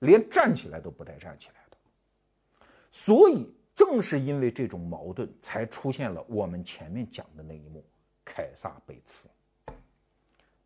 [0.00, 1.76] 连站起来都不带站起来的。
[2.90, 7.84] 所以正是因为这种矛盾，才出现了我们前面讲的那一幕：
[8.24, 9.30] 凯撒被刺。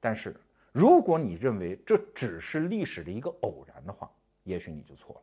[0.00, 0.34] 但是
[0.72, 4.10] 如果你认为这只是历史的一个偶然的话，
[4.44, 5.22] 也许你就错了，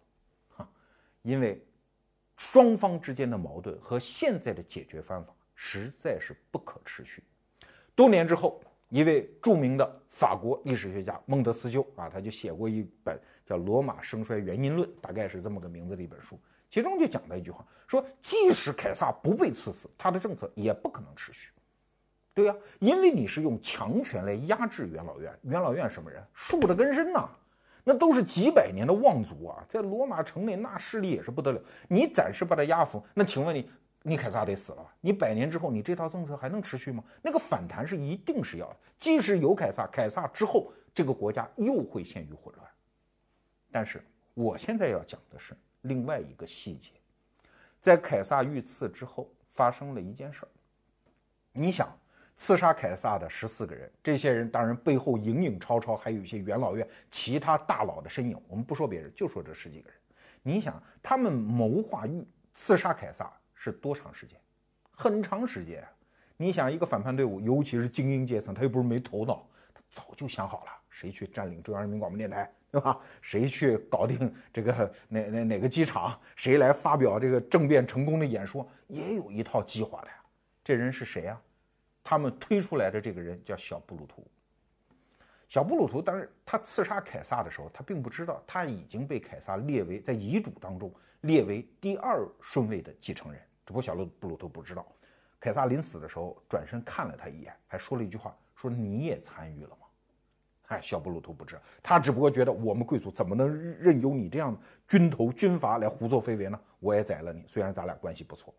[0.57, 0.69] 哈，
[1.23, 1.65] 因为
[2.37, 7.23] 双方之间的矛盾和现在的解决方法实在是不可持续。
[7.95, 16.39] 多年之后，一位著名的法国历史学家孟德斯鸠啊，他就写过一本叫《罗马盛衰原因论》，大概是这么个名字的一本书，
[16.69, 21.51] 其中就讲了一句话，说即使凯撒不被赐死，他的政策也不可能持续。
[22.33, 26.23] 对呀，因为你是用强权来压制元老院，元老院什么人？
[26.33, 27.29] 树的根深呐，
[27.83, 31.61] 那都是几百年的望族啊，在罗马城内那势力也是不得了。
[31.87, 33.69] 你暂时把他压服，那请问你？
[34.05, 34.85] 你凯撒得死了？
[34.99, 37.01] 你百年之后，你这套政策还能持续吗？
[37.21, 38.77] 那个反弹是一定是要的。
[38.99, 42.69] 即使有凯撒，凯撒之后，这个国家又会陷于混乱。
[43.71, 46.91] 但是我现在要讲的是另外一个细节，
[47.79, 50.49] 在凯撒遇刺之后，发生了一件事儿。
[51.53, 51.97] 你想，
[52.35, 58.37] 刺杀凯撒的十四个人，这些人当然背后影影绰绰，还有一些元老院其他大佬的身影。
[58.49, 59.97] 我们不说别人，就说这十几个人。
[60.41, 63.31] 你想，他们谋划欲刺杀凯撒。
[63.63, 64.37] 是多长时间？
[64.91, 65.81] 很长时间。
[66.35, 72.99] 你想，一个反叛队伍，尤其是精英阶层，他又不是没头脑，他早就想好了，谁去占领中央人民广播电台，对吧？
[73.21, 76.19] 谁去搞定这个哪哪哪个机场？
[76.35, 78.67] 谁来发表这个政变成功的演说？
[78.87, 80.15] 也有一套计划的呀。
[80.61, 81.39] 这人是谁呀？
[82.03, 84.27] 他们推出来的这个人叫小布鲁图。
[85.47, 93.41] 小布鲁图当时他刺杀凯撒的时候，他并不知道他已经被凯撒列为在遗嘱当中列为第二顺位的继承人。
[93.65, 94.85] 只不过小布鲁图不知道，
[95.39, 99.77] 凯撒临死的时候转身看了他一眼，还说了一句话：“说你也参与了吗？”
[100.67, 103.47] 哎，小布鲁图不知，他只不过觉得我们贵族怎么能
[103.79, 106.59] 任由你这样军头军阀来胡作非为呢？
[106.79, 108.53] 我也宰了你，虽然咱俩关系不错。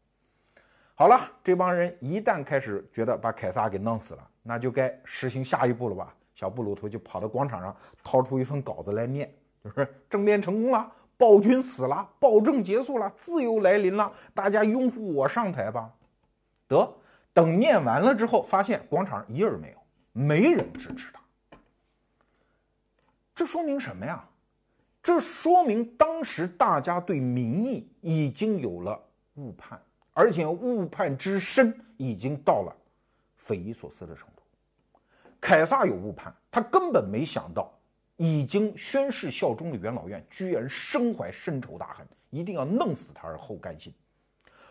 [0.94, 6.14] 好了，这帮人一旦开始觉得把凯撒给弄死了，那就该实行下一步了吧？
[6.34, 10.92] 小布鲁图就跑到广场上，掏出一份稿子来念，就是政变成功了。
[11.16, 15.90] 暴君死了，暴政结束了，自由来临了，大家拥护我上台吧。
[16.66, 16.96] 得
[17.32, 19.78] 等念完了之后，发现广场上一人没有，
[20.12, 21.20] 没人支持他。
[23.34, 24.24] 这说明什么呀？
[25.02, 28.98] 这说明当时大家对民意已经有了
[29.34, 29.80] 误判，
[30.12, 32.74] 而且误判之深已经到了
[33.36, 34.42] 匪夷所思的程度。
[35.40, 37.70] 凯撒有误判，他根本没想到。
[38.16, 43.92] 已经宣誓效忠的元老院，居然身怀深仇大恨，一定要弄死他而后甘心。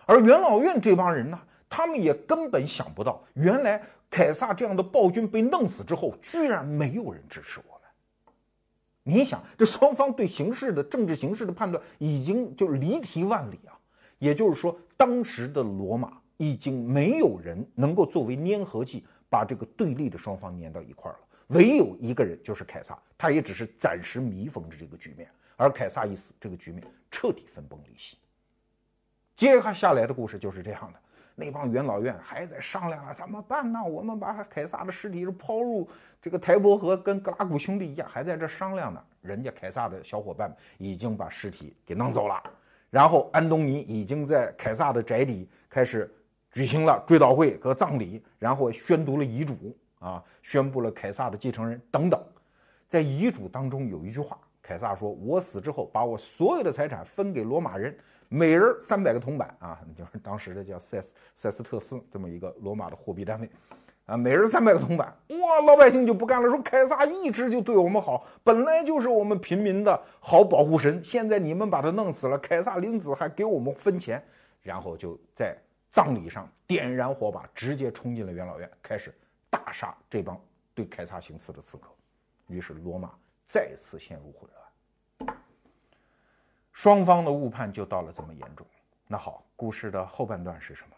[0.05, 9.15] 而元老院这帮人呢，他们也根本想不到，原来凯撒这样的暴君被弄死之后，居然没有人支持我们。
[9.15, 13.77] 你想，这双方对形势的政治形势的判断已经就离题万里啊！
[14.19, 21.19] 也就是说，当时的罗马已经没有人能够作为粘合剂，把这个对立的双方粘到一块儿了。
[21.47, 25.29] 唯有一个人，就是凯撒，他也只是暂时弥缝着这个局面。
[25.55, 28.17] 而凯撒一死，这个局面彻底分崩离析。
[29.35, 30.99] 接下来的故事就是这样的：
[31.35, 33.83] 那帮元老院还在商量啊，怎么办呢？
[33.83, 35.87] 我们把凯撒的尸体是抛入
[36.21, 39.03] 这个台伯河，跟格拉古兄弟一样，还在这商量呢。
[39.21, 42.43] 人家凯撒的小伙伴已经把尸体给弄走了，
[42.89, 46.11] 然后安东尼已经在凯撒的宅邸开始
[46.51, 49.55] 举行了追悼会和葬礼，然后宣读了遗嘱。
[50.03, 52.21] 啊，宣布了凯撒的继承人等等，
[52.89, 63.49] 在遗嘱当中有一句话，凯撒说：“我死之后，把我所有的财产分给罗马人，每人三百个铜板啊， 就是当时的叫塞斯塞斯特斯这么一个罗马的货币单位，
[64.05, 65.07] 啊，每人三百个铜板。
[65.29, 74.21] 哇，老百姓就不干了，说凯撒一直就对我们好，本来就是我们平民的好保护神，现在你们把他弄死了，凯撒临死还给我们分钱，
[74.61, 75.57] 然后就在
[75.89, 79.13] 葬礼上点燃火把，直接冲进了元老院，开始。”
[79.53, 80.39] 大杀这帮
[80.73, 81.91] 对凯撒行刺的刺客，
[82.47, 83.13] 于是罗马
[83.45, 85.37] 再次陷入混乱。
[86.71, 88.65] 双方的误判就到了这么严重。
[89.07, 90.95] 那好，故事的后半段是什么？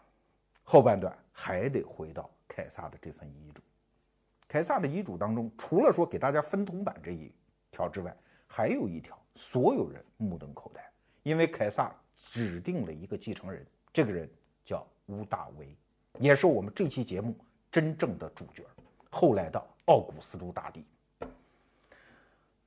[0.62, 3.62] 后半段还得回到凯撒的这份遗嘱。
[4.48, 7.30] 凯撒的遗嘱当中，除了说给大家分铜板这一
[7.70, 8.16] 条之外，
[8.46, 10.82] 还有一条，所有人目瞪口呆，
[11.24, 14.26] 因为凯撒指定了一个继承人，这个人
[14.64, 15.76] 叫屋大维，
[16.18, 17.36] 也是我们这期节目。
[17.70, 18.64] 真正的主角，
[19.10, 20.84] 后来的奥古斯都大帝。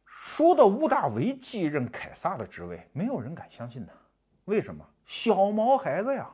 [0.05, 3.93] 说到屋大维继任凯撒的职位，没有人敢相信他。
[4.45, 4.85] 为什么？
[5.05, 6.29] 小毛孩子呀！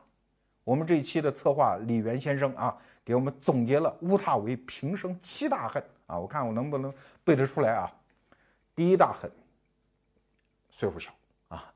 [0.64, 6.92] 我们这一期的策划李元先生啊，给我们总结了屋大维平生七大恨啊，我看我能不能
[7.24, 7.90] 背得出来啊？
[8.74, 9.30] 第一大恨，
[10.68, 11.14] 岁数小
[11.48, 11.72] 啊，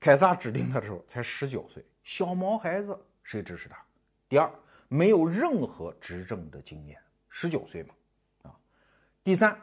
[0.00, 3.76] 凯撒指定他的时候才十九岁，小毛孩子，谁支持他？
[4.28, 4.50] 第二。
[4.92, 7.00] 没有任何执政的经验，
[7.30, 7.94] 十九岁嘛，
[8.42, 8.54] 啊，
[9.24, 9.58] 第三，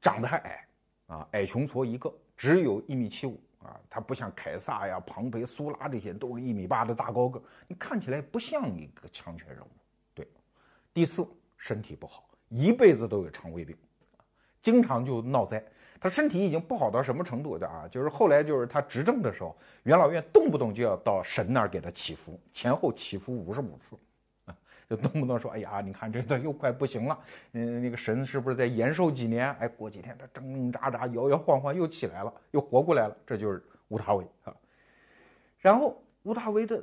[0.00, 0.66] 长得还矮，
[1.06, 9.68] 啊，矮穷矬一个，只有一米七五，啊，他不像凯撒呀、庞培、苏拉这些都是一米八的大高个，你看起来不像一个强权人物。
[10.12, 10.26] 对，
[10.92, 11.24] 第四，
[11.56, 13.76] 身体不好，一辈子都有肠胃病，
[14.60, 15.64] 经常就闹灾。
[16.00, 17.86] 他身体已经不好到什么程度的啊？
[17.86, 23.96] 就是后来就是他执政的时候，元老院动不动就要到神那儿给他祈福，前后祈福五十五次，
[24.90, 27.16] 就动不动说：“哎呀，你看这个又快不行了，
[27.52, 29.48] 嗯，那个神是不是再延寿几年？
[29.60, 34.52] 哎，过几天他挣挣扎扎、摇摇晃晃又起来了，又活过来了。”这就是吴大维啊。
[35.58, 36.82] 然后吴大维的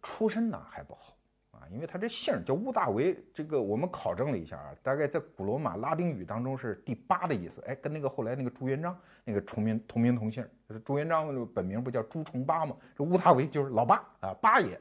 [0.00, 1.16] 出身呢还不好
[1.50, 1.66] 啊。
[1.72, 12.76] 因为他这姓叫乌大维，这个我们考证了一下啊，大概在古罗马拉丁语当中是第八的意思，哎，跟那个后来那个朱元璋那个重名同名同姓，就是朱元璋本名不叫朱重八吗？
[12.96, 14.80] 这乌大维就是老八啊，八爷。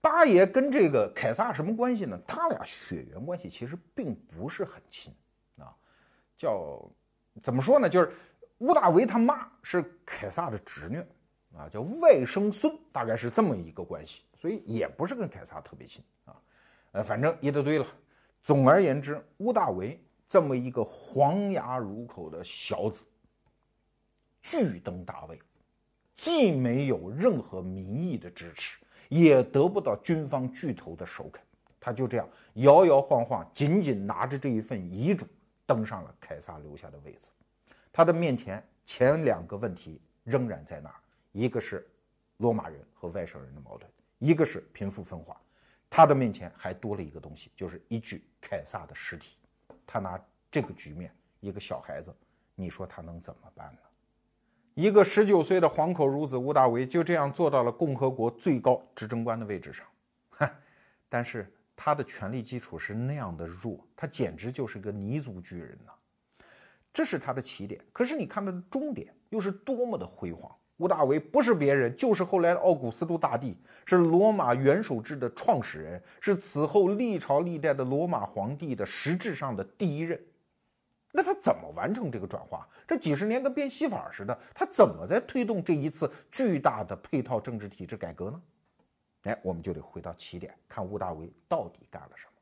[0.00, 2.18] 八爷跟这个凯撒什么关系呢？
[2.26, 5.14] 他俩血缘关系其实并不是很亲
[5.58, 5.74] 啊，
[6.36, 6.90] 叫
[7.42, 7.88] 怎么说呢？
[7.88, 8.12] 就是
[8.58, 11.04] 乌大维他妈是凯撒的侄女。
[11.56, 16.40] 啊，叫外甥孙，大概是这么一个关系，所以也不是跟凯撒特别亲啊。
[16.92, 17.84] 呃，反正一大堆了。
[18.44, 23.04] 总而言之，屋大维这么一个黄牙如口的小子，
[24.40, 25.42] 巨登大位，
[26.14, 28.78] 既没有任何民意的支持，
[29.10, 31.42] 也得不到军方巨头的首肯，
[31.78, 35.26] 他就这样摇摇晃晃，紧紧拿着这一份遗嘱，
[35.66, 37.30] 登上了凯撒留下的位子。
[37.92, 40.94] 他的面前前两个问题仍然在那儿。
[41.32, 41.84] 一个是
[42.36, 45.40] 罗马人和外省人的矛盾，一个是贫富分化，
[45.90, 49.36] 他的面前还多了一个东西，就是一具凯撒的尸体。
[49.84, 50.20] 他拿
[50.52, 52.14] 这个局面，一个小孩子，
[52.54, 53.80] 你说他能怎么办呢？
[54.80, 59.84] 一个十九岁的黄口孺子吴大维就这样坐到了共和国最高执政官的位置上，
[60.30, 60.50] 哈，
[61.06, 65.92] 但是他的权力基础是那样的弱，他简直就是个泥足巨人呐。
[66.94, 70.50] 这是他的起点，可是你看他的终点又是多么的辉煌。
[70.78, 80.18] 吴大维不是别人，就是后来的奥古斯都大帝，是罗马元首制的创始人，是此后历朝历代的罗马皇帝的实质上的第一任。
[81.12, 82.68] 那他怎么完成这个转化？
[82.86, 88.42] 这几十年跟变戏法似的，他怎么在推动这一次巨大的配套政治体制改革呢？
[89.24, 92.32] 哎，我们就得回到起点，看屋大维到底干了什么。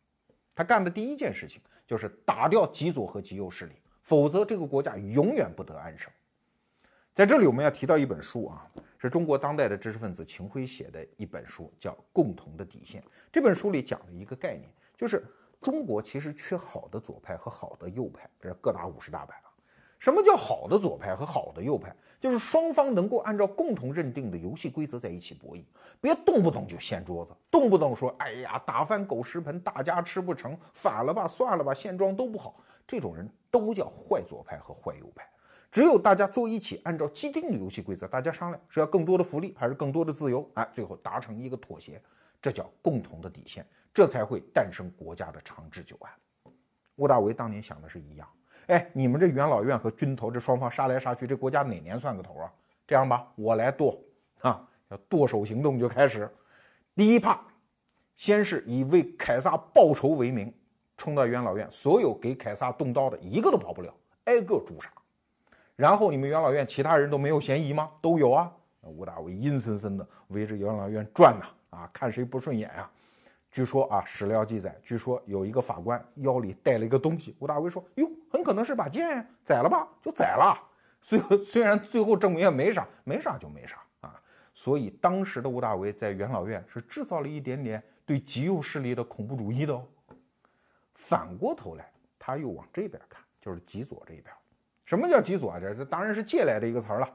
[0.54, 6.12] 他干的第一件事情就是打掉极左和极右势力，否则这个国家永远不得安生。
[7.14, 13.02] 在这里，我们要提到一本书啊，是中国当代的知识分子秦晖写的一本书，叫《共同的底线》。
[13.33, 15.24] 这本书里讲了一个概念，就是
[15.61, 19.44] 中国其实缺好的左派和好的右派，这各打五十大板啊。
[19.99, 21.94] 什么叫好的左派和好的右派？
[22.21, 25.64] 就是双方能够按照共同认定的游戏规则在一起博弈，
[26.01, 35.29] 别动不动就掀桌子，动不动说“哎呀，打翻狗食盆，大家吃不成，反了吧，算了吧，现状都不好”，这种人都叫坏左派和坏右派。
[35.71, 42.01] 只有大家坐一起，按照既定的游戏规则，大家商量是要更多的福利还是更多的自由，哎，最后达成一个妥协，
[42.40, 46.53] 这叫共同的底线，这才会诞生国家的长治久安。
[46.96, 48.29] 吴大维当年想的是一样，
[48.66, 52.53] 哎，你们这元老院和军头这双方杀来杀去，这国家哪年算个头啊？
[52.87, 54.01] 这样吧，我来剁
[54.40, 56.29] 啊，要剁手行动就开始。
[56.94, 57.40] 第一怕，
[58.16, 60.53] 先是以为凯撒报仇为名，
[60.96, 64.90] 冲到元老院，所有给凯撒动刀的一个都跑不了，挨个诛杀。
[65.77, 67.90] 然后你们元老院其他人都没有嫌疑吗？
[68.01, 68.53] 都有啊！
[68.81, 72.90] 吴大维阴森森的围着元老院转呐，啊看谁不顺眼呀？
[73.50, 80.54] 据说啊，史料记载，据说有一个法官腰里带了一个东西，吴大维说：“哟，很可能是把剑，宰了吧，就宰了。”
[81.00, 84.20] 虽 虽然最后证明也没啥，没啥就没啥啊。
[84.52, 89.83] 所以当时的吴大维在元老院是制造了一点点对极右势力的恐怖主义的哦。
[90.94, 94.35] 反过头来，他又往这边看，就是极左这一边。
[94.85, 95.59] 什么叫极左啊？
[95.59, 97.09] 这这当然是借来的一个词儿了，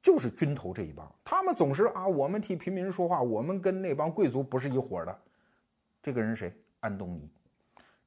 [0.00, 5.18] 就是军头这一帮，他们总是啊，我们替平民说话，我们跟那帮贵族不是一伙的。
[6.02, 6.52] 这个人谁？
[6.80, 7.28] 安东尼，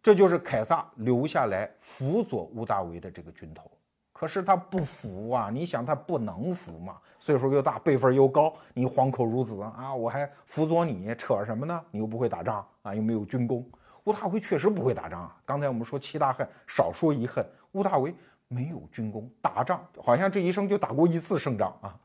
[0.02, 3.70] 这就是凯撒留下来辅佐屋大维的这个军头。
[4.14, 5.50] 可是他不服啊！
[5.52, 6.98] 你想他不能服嘛？
[7.20, 9.94] 岁数又大，辈分又高，你黄口孺子啊！
[9.94, 11.84] 我还辅佐你，扯什么呢？
[11.92, 13.68] 你又不会打仗啊，又没有军功。
[14.06, 15.36] 屋大维确实不会打仗啊！
[15.44, 18.16] 刚才我们说七大恨，少说一恨，屋大维。
[18.54, 21.98] 没有军功，打仗好像这一生就打过一次胜仗啊！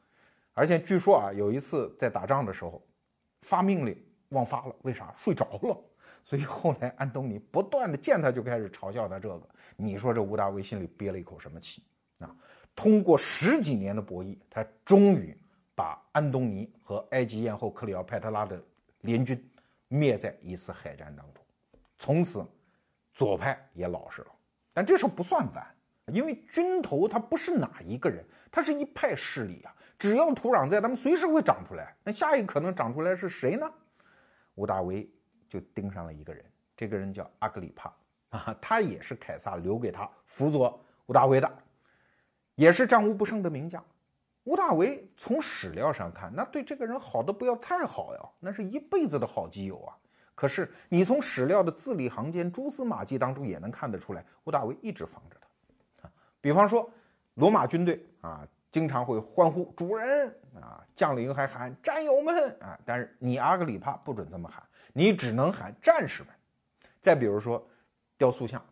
[0.54, 2.80] 而且据说啊，有一次在打仗的时候，
[3.42, 5.12] 发命令忘发了，为啥？
[5.16, 5.76] 睡着了。
[6.22, 9.42] 所以后来安东尼不断的见他就开始嘲笑他这个。
[9.74, 11.82] 你说这吴大维心里憋了一口什么气
[12.20, 12.32] 啊？
[12.76, 15.36] 通过十几年的博弈，他终于
[15.74, 18.62] 把安东尼和埃及艳后克里奥派特拉的
[19.00, 19.50] 联军
[19.88, 21.42] 灭在一次海战当中，
[21.98, 22.46] 从此
[23.12, 24.28] 左派也老实了。
[24.72, 25.75] 但这事不算完。
[26.12, 29.74] 因为军头他不是哪一个人，他是一派势力啊。
[29.98, 31.96] 只要土壤在，他们随时会长出来。
[32.04, 33.70] 那下一个可能长出来是谁呢？
[34.54, 35.10] 吴大维
[35.48, 36.44] 就盯上了一个人，
[36.76, 37.92] 这个人叫阿格里帕
[38.30, 41.50] 啊，他也是凯撒留给他辅佐吴大维的，
[42.54, 43.82] 也是战无不胜的名将。
[44.44, 49.96] 吴大维从史料上看，那对这个人好的不要太好呀，那是一辈子的好基友啊。
[50.34, 55.45] 可是你从史料的字里行间、蛛丝马迹当中也能看得出来，吴大维一直防着他。
[56.46, 56.88] 比方说，
[57.34, 58.46] 罗马军队啊。
[58.72, 66.32] 经常会欢呼主人啊，将领还喊战友们啊，但是你阿格里帕不准这么喊，你只能喊战士们。
[67.00, 67.66] 再比如说，
[68.18, 68.62] 雕塑像，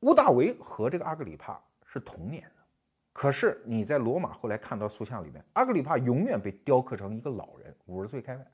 [0.00, 2.62] 屋大维和这个阿格里帕是同年的，
[3.12, 8.46] 可是你在罗马后来看到塑像里面，阿格里帕永远被雕刻成一个老人，五十岁开外，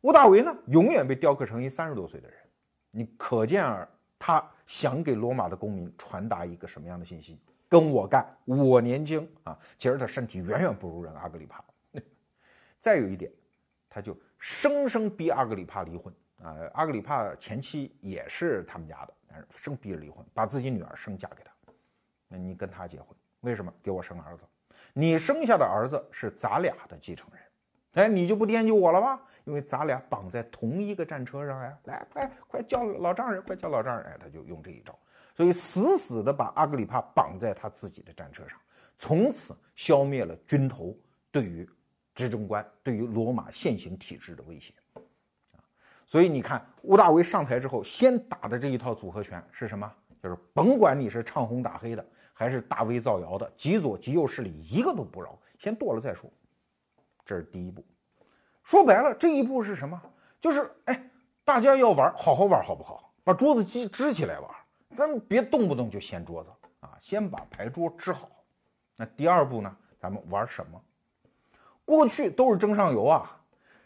[0.00, 2.36] 屋大维呢永远被雕刻成一三十多岁的人，
[2.90, 3.88] 你可见而
[4.18, 7.38] 他想给罗马的公民传达一个什么样的信息？
[7.68, 9.58] 跟我干，我年轻啊！
[9.78, 11.64] 其实他身体远远不如人阿格里帕。
[12.78, 13.32] 再有一点，
[13.88, 16.56] 他就生生逼阿格里帕离婚啊！
[16.74, 21.50] 阿格里帕前妻也是他们家的，但是生逼着离婚，把自己女儿生嫁给他。
[22.28, 23.08] 那你跟他结婚，
[23.40, 23.72] 为什么？
[23.82, 24.42] 给我生儿子，
[24.92, 27.42] 你生下的儿子是咱俩的继承人。
[28.04, 29.20] 哎，你就不惦记我了吧？
[29.44, 31.78] 因为咱俩绑在同一个战车上呀！
[31.84, 34.04] 来，快快叫老丈人，快叫老丈人！
[34.06, 34.98] 哎，他就用这一招。
[35.34, 38.58] 所以死死地把阿格里帕绑在他自己的战车上，
[38.98, 40.96] 从此消灭了军头
[41.32, 41.68] 对于
[42.14, 44.72] 执政官、对于罗马现行体制的威胁。
[44.94, 45.58] 啊，
[46.06, 49.92] 所以你看，屋大维上台之后，先打的这一套组合拳是什么？
[50.22, 56.30] 就是甭管你是唱红打黑的，还是大威造谣的，极左极右势力一个都不饶，先剁了再说。
[57.26, 57.84] 这是第一步。
[58.62, 60.00] 说白了，这一步是什么？
[60.40, 61.10] 就是哎，
[61.44, 63.12] 大家要玩，好好玩，好不好？
[63.24, 64.50] 把桌子支支起来玩。
[64.96, 66.96] 咱们别动不动就掀桌子啊！
[67.00, 68.30] 先把牌桌支好。
[68.96, 69.76] 那第二步呢？
[69.98, 70.80] 咱们玩什么？
[71.84, 73.40] 过去都是争上游啊，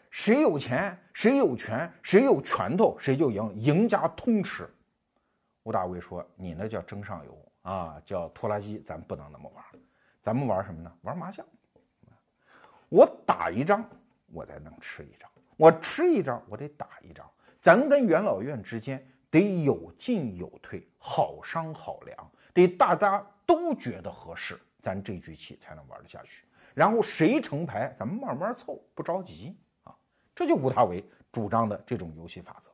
[0.09, 4.69] 谁有钱，谁有权，谁有拳头，谁就赢，赢家通吃。
[5.63, 9.63] 吴大维说：“你那叫争上游啊，叫拖拉机，咱不能那么玩。
[10.21, 10.91] 咱们玩什么呢？
[11.01, 11.45] 玩麻将。
[12.87, 13.87] 我打一张，
[14.27, 17.29] 我才能吃一张；我吃一张，我得打一张。
[17.61, 26.45] 咱跟元老院之间。”得有进有退，好商好量，得大家都觉得合适，咱这局棋才能玩得下去。
[26.73, 29.95] 然后谁成牌，咱们慢慢凑，不着急啊。
[30.35, 32.71] 这就吴大维主张的这种游戏法则。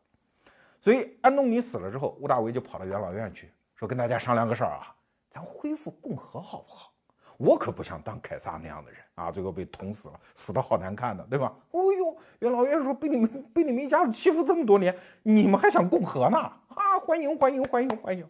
[0.80, 4.96] 所以安东尼死了之后，吴大维就跑到元老院去，说跟大家商量个事儿啊，
[5.30, 6.94] 咱恢复共和好不好？
[7.38, 11.54] 我可不想当凯撒那样的人啊，最后被捅死了，死的好难看的，对吧？
[11.72, 16.38] 哦呦，元老院说被你们被你们一家子欺负这么多年，你们还想共和呢？
[16.38, 18.26] 啊，欢迎欢迎欢迎欢迎！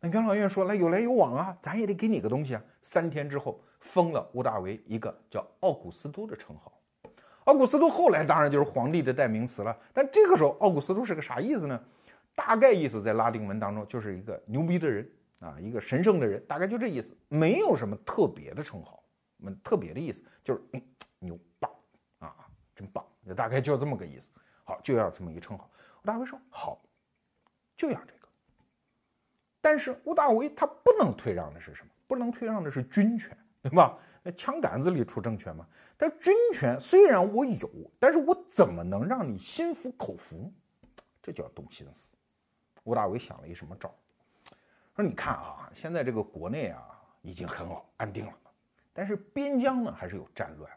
[0.00, 2.62] 那元老院说来有来有往啊，咱也得给你个东西啊。
[2.80, 6.72] 三天之后封了屋大维一个叫奥古斯都的称号。
[7.44, 11.80] 奥古斯都后来当然就是皇帝的代名词了，但这个时候奥古斯都是个啥意思呢？
[12.34, 15.08] 大概意思在拉丁文当中就是一个牛逼的人。
[15.42, 19.02] 啊，一个神圣的人，大概就这意思，没有什么特别的称号，
[19.38, 20.82] 么特别的意思就是哎，
[21.18, 21.70] 牛棒
[22.20, 23.04] 啊，真棒，
[23.36, 24.30] 大概就这么个意思。
[24.62, 25.68] 好，就要这么一个称号。
[26.02, 26.80] 吴大维说好，
[27.76, 28.28] 就要这个。
[29.60, 31.90] 但是吴大维他不能退让的是什么？
[32.06, 33.98] 不能退让的是军权，对吧？
[34.22, 35.66] 那枪杆子里出政权嘛。
[35.96, 37.68] 但军权虽然我有，
[37.98, 40.52] 但是我怎么能让你心服口服？
[41.20, 42.08] 这叫动心思。
[42.84, 43.92] 吴大维想了一什么招？
[44.94, 46.82] 说你看啊，现在这个国内啊
[47.22, 48.32] 已经很好安定了，
[48.92, 50.70] 但是边疆呢还是有战乱，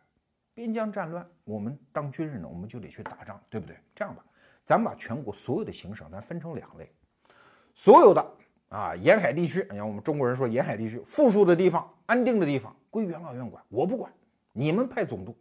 [0.53, 3.78] 边疆战乱，我们当军人呢，我们就得去打仗，对不对？
[3.93, 4.24] 这样吧，
[4.63, 6.89] 咱们把全国所有的行省咱分成两类，
[7.74, 8.26] 所有的
[8.70, 14.11] 啊沿海地区，你看我们中国人说沿海地区富庶的地方、安定的地方归元老院管，我不管，
[14.53, 15.36] 你们派总督。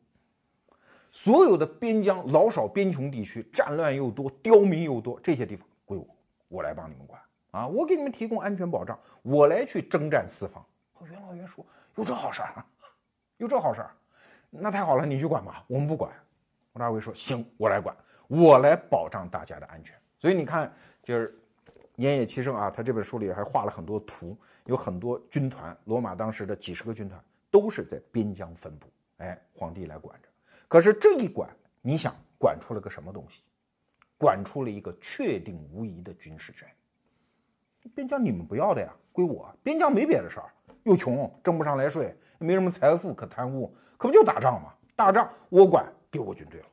[1.13, 6.05] 所有的边疆老少边穷地区，战乱又多，刁民又多，这些地方归我，
[6.49, 7.23] 我来帮你们管。
[7.55, 10.65] 啊，我给你们提供安全保障，我来去征战四方。
[11.09, 12.65] 元老院说有这好事儿，
[13.37, 13.95] 有这好事儿，
[14.51, 16.13] 那太好了，你去管吧，我们不管。
[16.73, 17.97] 王大维说行，我来管，
[18.27, 19.97] 我来保障大家的安全。
[20.19, 20.73] 所以你看，
[21.05, 21.29] 就是
[21.95, 28.89] 《年野七圣》啊，他这本书里还画了很多图，有很多军团，罗马当时的几十个军团都是在边疆分布。
[29.19, 30.29] 哎，皇帝来管着，
[30.67, 31.49] 可是这一管，
[31.81, 33.45] 你想管出了个什么东西？
[34.19, 36.69] 管出了一个确定无疑的军事权。
[37.95, 39.55] 边疆你们不要的呀，归我。
[39.63, 40.53] 边疆没别的事儿，
[40.85, 44.73] 又穷，挣不上来税，没什么财富可贪污，可不就打仗吗？
[44.97, 46.67] 打仗我管，给我军队了。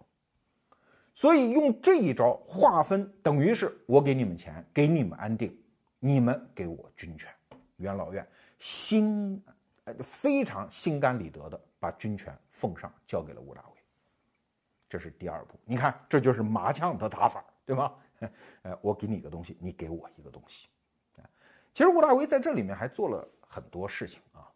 [1.13, 5.55] 所以用这一招划分，等于是我给你们钱，给你们安定，
[5.99, 7.29] 你们给我军权。
[7.77, 8.25] 元老院
[8.59, 9.43] 心，
[9.83, 13.81] 呃，非常心甘理得的把军权奉上，交给了吴大维。
[14.87, 15.59] 这是第二步。
[15.65, 17.93] 你看，这就是麻将的打法，对吧？
[18.63, 20.67] 呃，我给你一个东西，你给我一个东西。
[21.73, 24.47] 其实吴大维在这里面还做了很多事情啊，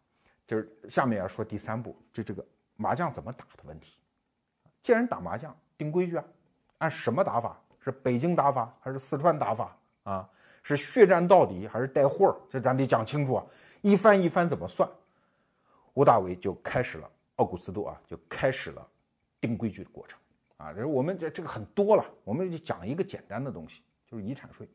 [0.46, 2.44] 就是下面要说第三步，就这个
[2.76, 3.98] 麻将怎么打的问题。
[4.82, 6.24] 既然打麻将，定规矩啊，
[6.78, 7.58] 按什么打法？
[7.80, 10.28] 是北京打法还是四川打法啊？
[10.62, 12.36] 是血战到底还是带货儿？
[12.50, 13.46] 这咱得讲清楚啊！
[13.82, 14.90] 一番一番怎么算？
[15.94, 18.86] 吴大维就开始了，奥古斯都啊就开始了
[19.40, 20.18] 定规矩的过程
[20.56, 20.72] 啊。
[20.72, 24.68] 这我们这这个很多了，我们就讲一个简单的东西，就是遗产税。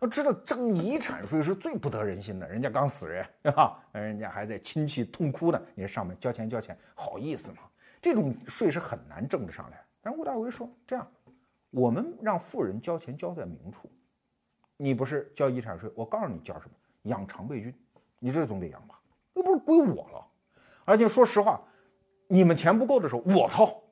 [0.00, 3.82] 要知道征遗产税是最不得人心的，人家刚死人，对吧？
[3.92, 7.58] 人家还在亲戚痛哭呢，你上面交钱交钱，好意思吗？
[8.00, 9.82] 这种税是很难挣得上来。
[10.02, 11.06] 但吴大维说这样。
[11.70, 13.90] 我们让富人交钱交在明处，
[14.76, 15.90] 你不是交遗产税？
[15.94, 16.70] 我告诉你交什么？
[17.02, 17.74] 养常备军，
[18.18, 18.98] 你这总得养吧？
[19.34, 20.26] 又不是归我了。
[20.84, 21.60] 而且说实话，
[22.28, 23.82] 你们钱不够的时候，我掏。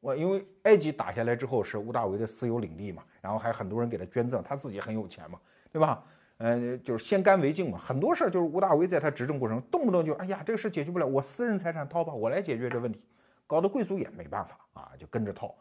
[0.00, 5.38] 我因为埃及打下来之后是吴大维的私有领地嘛，然后还很多人给他捐赠，他自己很有钱嘛，
[5.70, 6.02] 对吧？
[6.38, 7.78] 呃，就是先干为敬嘛。
[7.78, 13.02] 很多事儿就是吴大维在他执政过程，动不动就哎呀，这个事解决不了，我私人财产掏吧，我来解决这问题，
[13.46, 15.54] 搞得贵族也没办法啊，就跟着掏。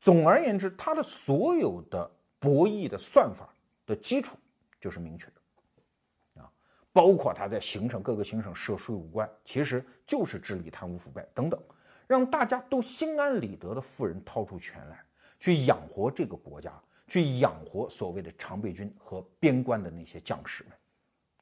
[0.00, 2.10] 总而言之，他的所有的
[2.40, 3.48] 博弈的算法
[3.86, 4.36] 的基础
[4.80, 6.50] 就是明确的，啊，
[6.92, 11.60] 包括他在行省各个行省设税务官，其实就是治理贪污腐败等等，
[12.06, 15.04] 让大家都心安理得的富人掏出钱来，
[15.40, 16.72] 去养活这个国家，
[17.08, 20.72] 去养活所谓的常备军和边关的那些将士们，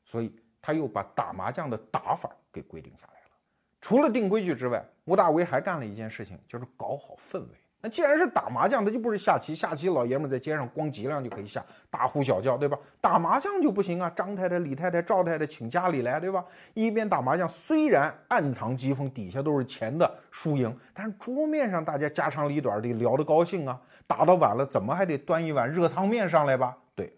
[0.05, 3.31] 所以他又把打麻将的打法给规定下来了。
[3.81, 7.49] 除了定规矩之外，吴大维还干了一件事情，就是搞好氛围。
[7.85, 9.55] 那既然是打麻将，那就不是下棋。
[9.55, 12.79] 下棋老爷们在街上光脊梁就可以下，大呼小叫，对吧？
[12.99, 14.11] 打麻将就不行啊！
[14.17, 16.43] 张太太、李太太、赵太太请家里来，对吧？
[16.73, 23.79] 一边打麻将，虽然暗藏机锋，底下都是钱的输赢，但是桌面上大家家长里短的聊得高兴啊。
[24.07, 26.75] 打到晚了，怎么还得端一碗热汤面上来吧？
[26.95, 27.15] 对，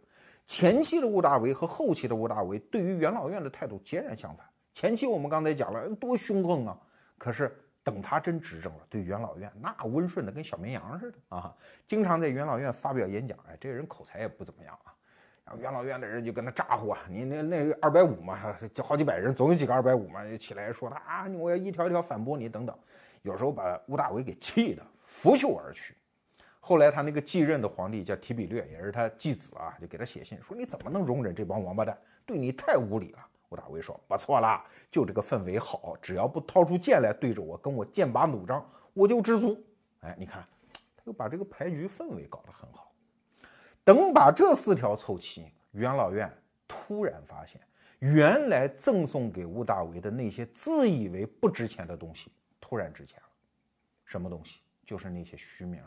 [0.49, 4.45] 前期的吴大维和后期的吴大维对于元老院的态度截然相反。
[4.73, 6.77] 前期我们刚才讲了多凶横啊，
[7.19, 7.57] 可是。
[7.87, 11.55] 等他真执政了，对元老院那温顺的跟小绵羊似的啊，
[11.87, 13.39] 经常在元老院发表演讲。
[13.49, 14.93] 哎，这个人口才也不怎么样啊。
[15.45, 22.77] 然后元老院的人就跟他咋呼啊，你那那二百五嘛，就好几百人，总有几个二百五嘛，就起来说他啊，我要一条一条反驳你等等。
[23.23, 25.95] 有时候把吴大维给气的拂袖而去。
[26.59, 33.19] 后来他那个继任的皇帝叫提比略，也是他继子啊，就给他写信说你怎么能容忍这帮王八蛋，对你太无礼了。
[33.57, 39.59] 大维说：“不错啦，就这个氛围好，只要不掏出剑来对着我，跟我剑拔弩张，我就知足。”
[40.01, 40.47] 哎，你看，
[40.97, 42.93] 他又把这个牌局氛围搞得很好。
[43.83, 46.31] 等把这四条凑齐，元老院
[46.69, 47.61] 突然发现，
[48.01, 52.31] 原来赠送给吴大维的那些自以为不值钱的东西，
[52.61, 53.29] 突然值钱了。
[54.05, 54.61] 什么东西？
[54.85, 55.83] 就是那些虚名。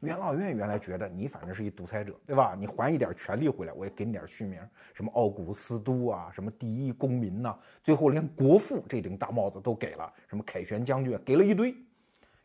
[0.00, 2.56] 元老院原来觉得你反正是一独裁者，对吧？
[2.58, 4.58] 你还一点权力回来，我也给你点虚名，
[4.94, 11.74] 什么奥古斯都啊，什么第一公民呐，最后连国父这顶大帽子都给了，什么凯旋将军给了一堆。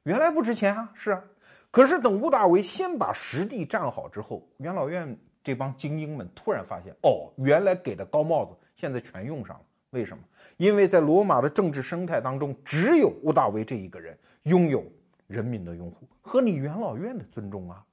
[0.03, 1.23] 原来不值钱啊，是啊。
[1.71, 9.63] 可是等屋大维先把实地站好之后，元老院这帮精英们突然发现，哦，原来给的高帽子现在全用上了。
[9.91, 10.21] 为什么？
[10.57, 14.83] 因为在罗马的政治生态当中，只有屋大维这一个人拥有。
[15.27, 17.83] 人民的拥护和你元老院的尊重啊！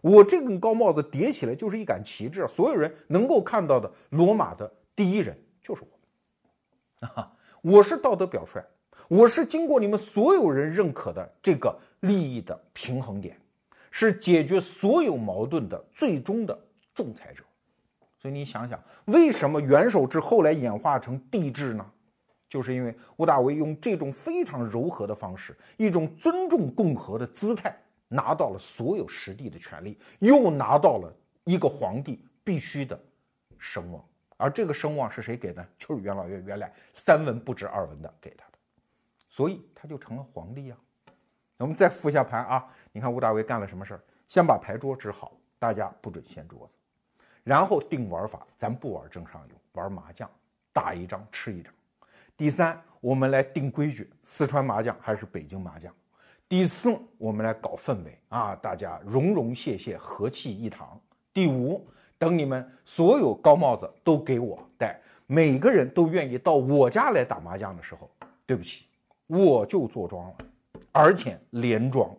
[0.00, 7.32] 我这根高帽子叠起来就是一杆旗帜，所有人能够看到的罗马的第一人就是我啊！
[7.62, 8.60] 我是道德表率，
[9.08, 13.40] 我是经过你们所有人认可的这个利益的平衡点，
[13.90, 16.58] 是解决所有矛盾的最终的
[16.92, 17.44] 仲裁者。
[18.18, 21.90] 所以你想想，为什么元首制后来演化成帝制呢？
[22.52, 27.74] 就是因为吴大维用这种非常柔和的方式，一种尊重共和的姿态，
[28.08, 31.10] 拿到了所有实地的权利，又拿到了
[31.44, 33.02] 一个皇帝必须的
[33.58, 34.04] 声望。
[34.36, 35.66] 而这个声望是谁给的？
[35.78, 38.58] 就是元老院原来三文不值二文的给他的，
[39.30, 40.76] 所以他就成了皇帝呀。
[41.56, 44.00] 我们再复一下盘啊，你看吴大维干了什么事儿？
[44.28, 46.74] 先把牌桌支好，大家不准掀桌子，
[47.44, 50.30] 然后定玩法，咱不玩正上游，玩麻将，
[50.70, 51.72] 打一张吃一张。
[52.42, 55.94] 第三，我们来定规矩，四川麻将还是北京麻将。
[56.48, 61.00] 第四，我们来搞氛围啊，大家融融谢谢，和气一堂。
[61.32, 61.86] 第五，
[62.18, 68.10] 等你们所有高帽子都给我戴，每个人都愿意到我家来打麻将的时候，
[68.44, 68.86] 对不起，
[69.28, 70.36] 我就坐庄了，
[70.90, 72.10] 而且连庄。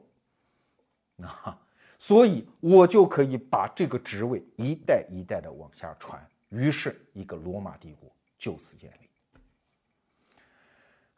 [1.20, 1.60] 啊，
[2.00, 9.03] 所以我就可以把这个职位一代一代的往下传，于是一个罗马帝国就此建立。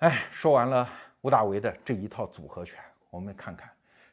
[0.06, 0.88] 哎，说完了
[1.22, 2.80] 吴大维的这一套组合拳，
[3.10, 3.68] 我们看看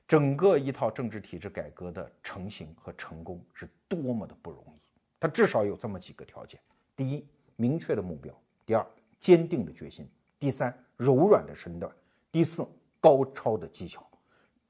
[0.08, 4.80] 整个一套政治体制改革的成型和成功是多么的不容易。
[5.20, 6.58] 它至少有这么几个条件：
[6.96, 7.26] 第一，
[7.56, 8.32] 明确的目标；
[8.64, 8.86] 第二，
[9.18, 10.06] 坚定的决心；
[10.38, 11.92] 第三，柔软的身段；
[12.30, 12.66] 第四，
[12.98, 14.00] 高超的技巧；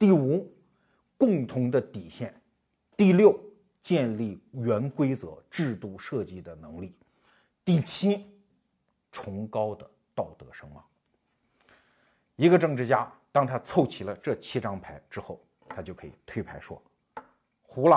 [0.01, 0.53] 第五，
[1.17, 2.33] 共同的底线；
[2.97, 3.39] 第六，
[3.81, 6.89] 建立原规则制度设计的能力；
[7.65, 8.27] 第七，
[9.13, 10.85] 崇高的道德声望。
[12.43, 16.83] 一个政治家，当他凑齐了这七张牌之后，他就可以推牌说
[17.63, 17.97] ：“胡了，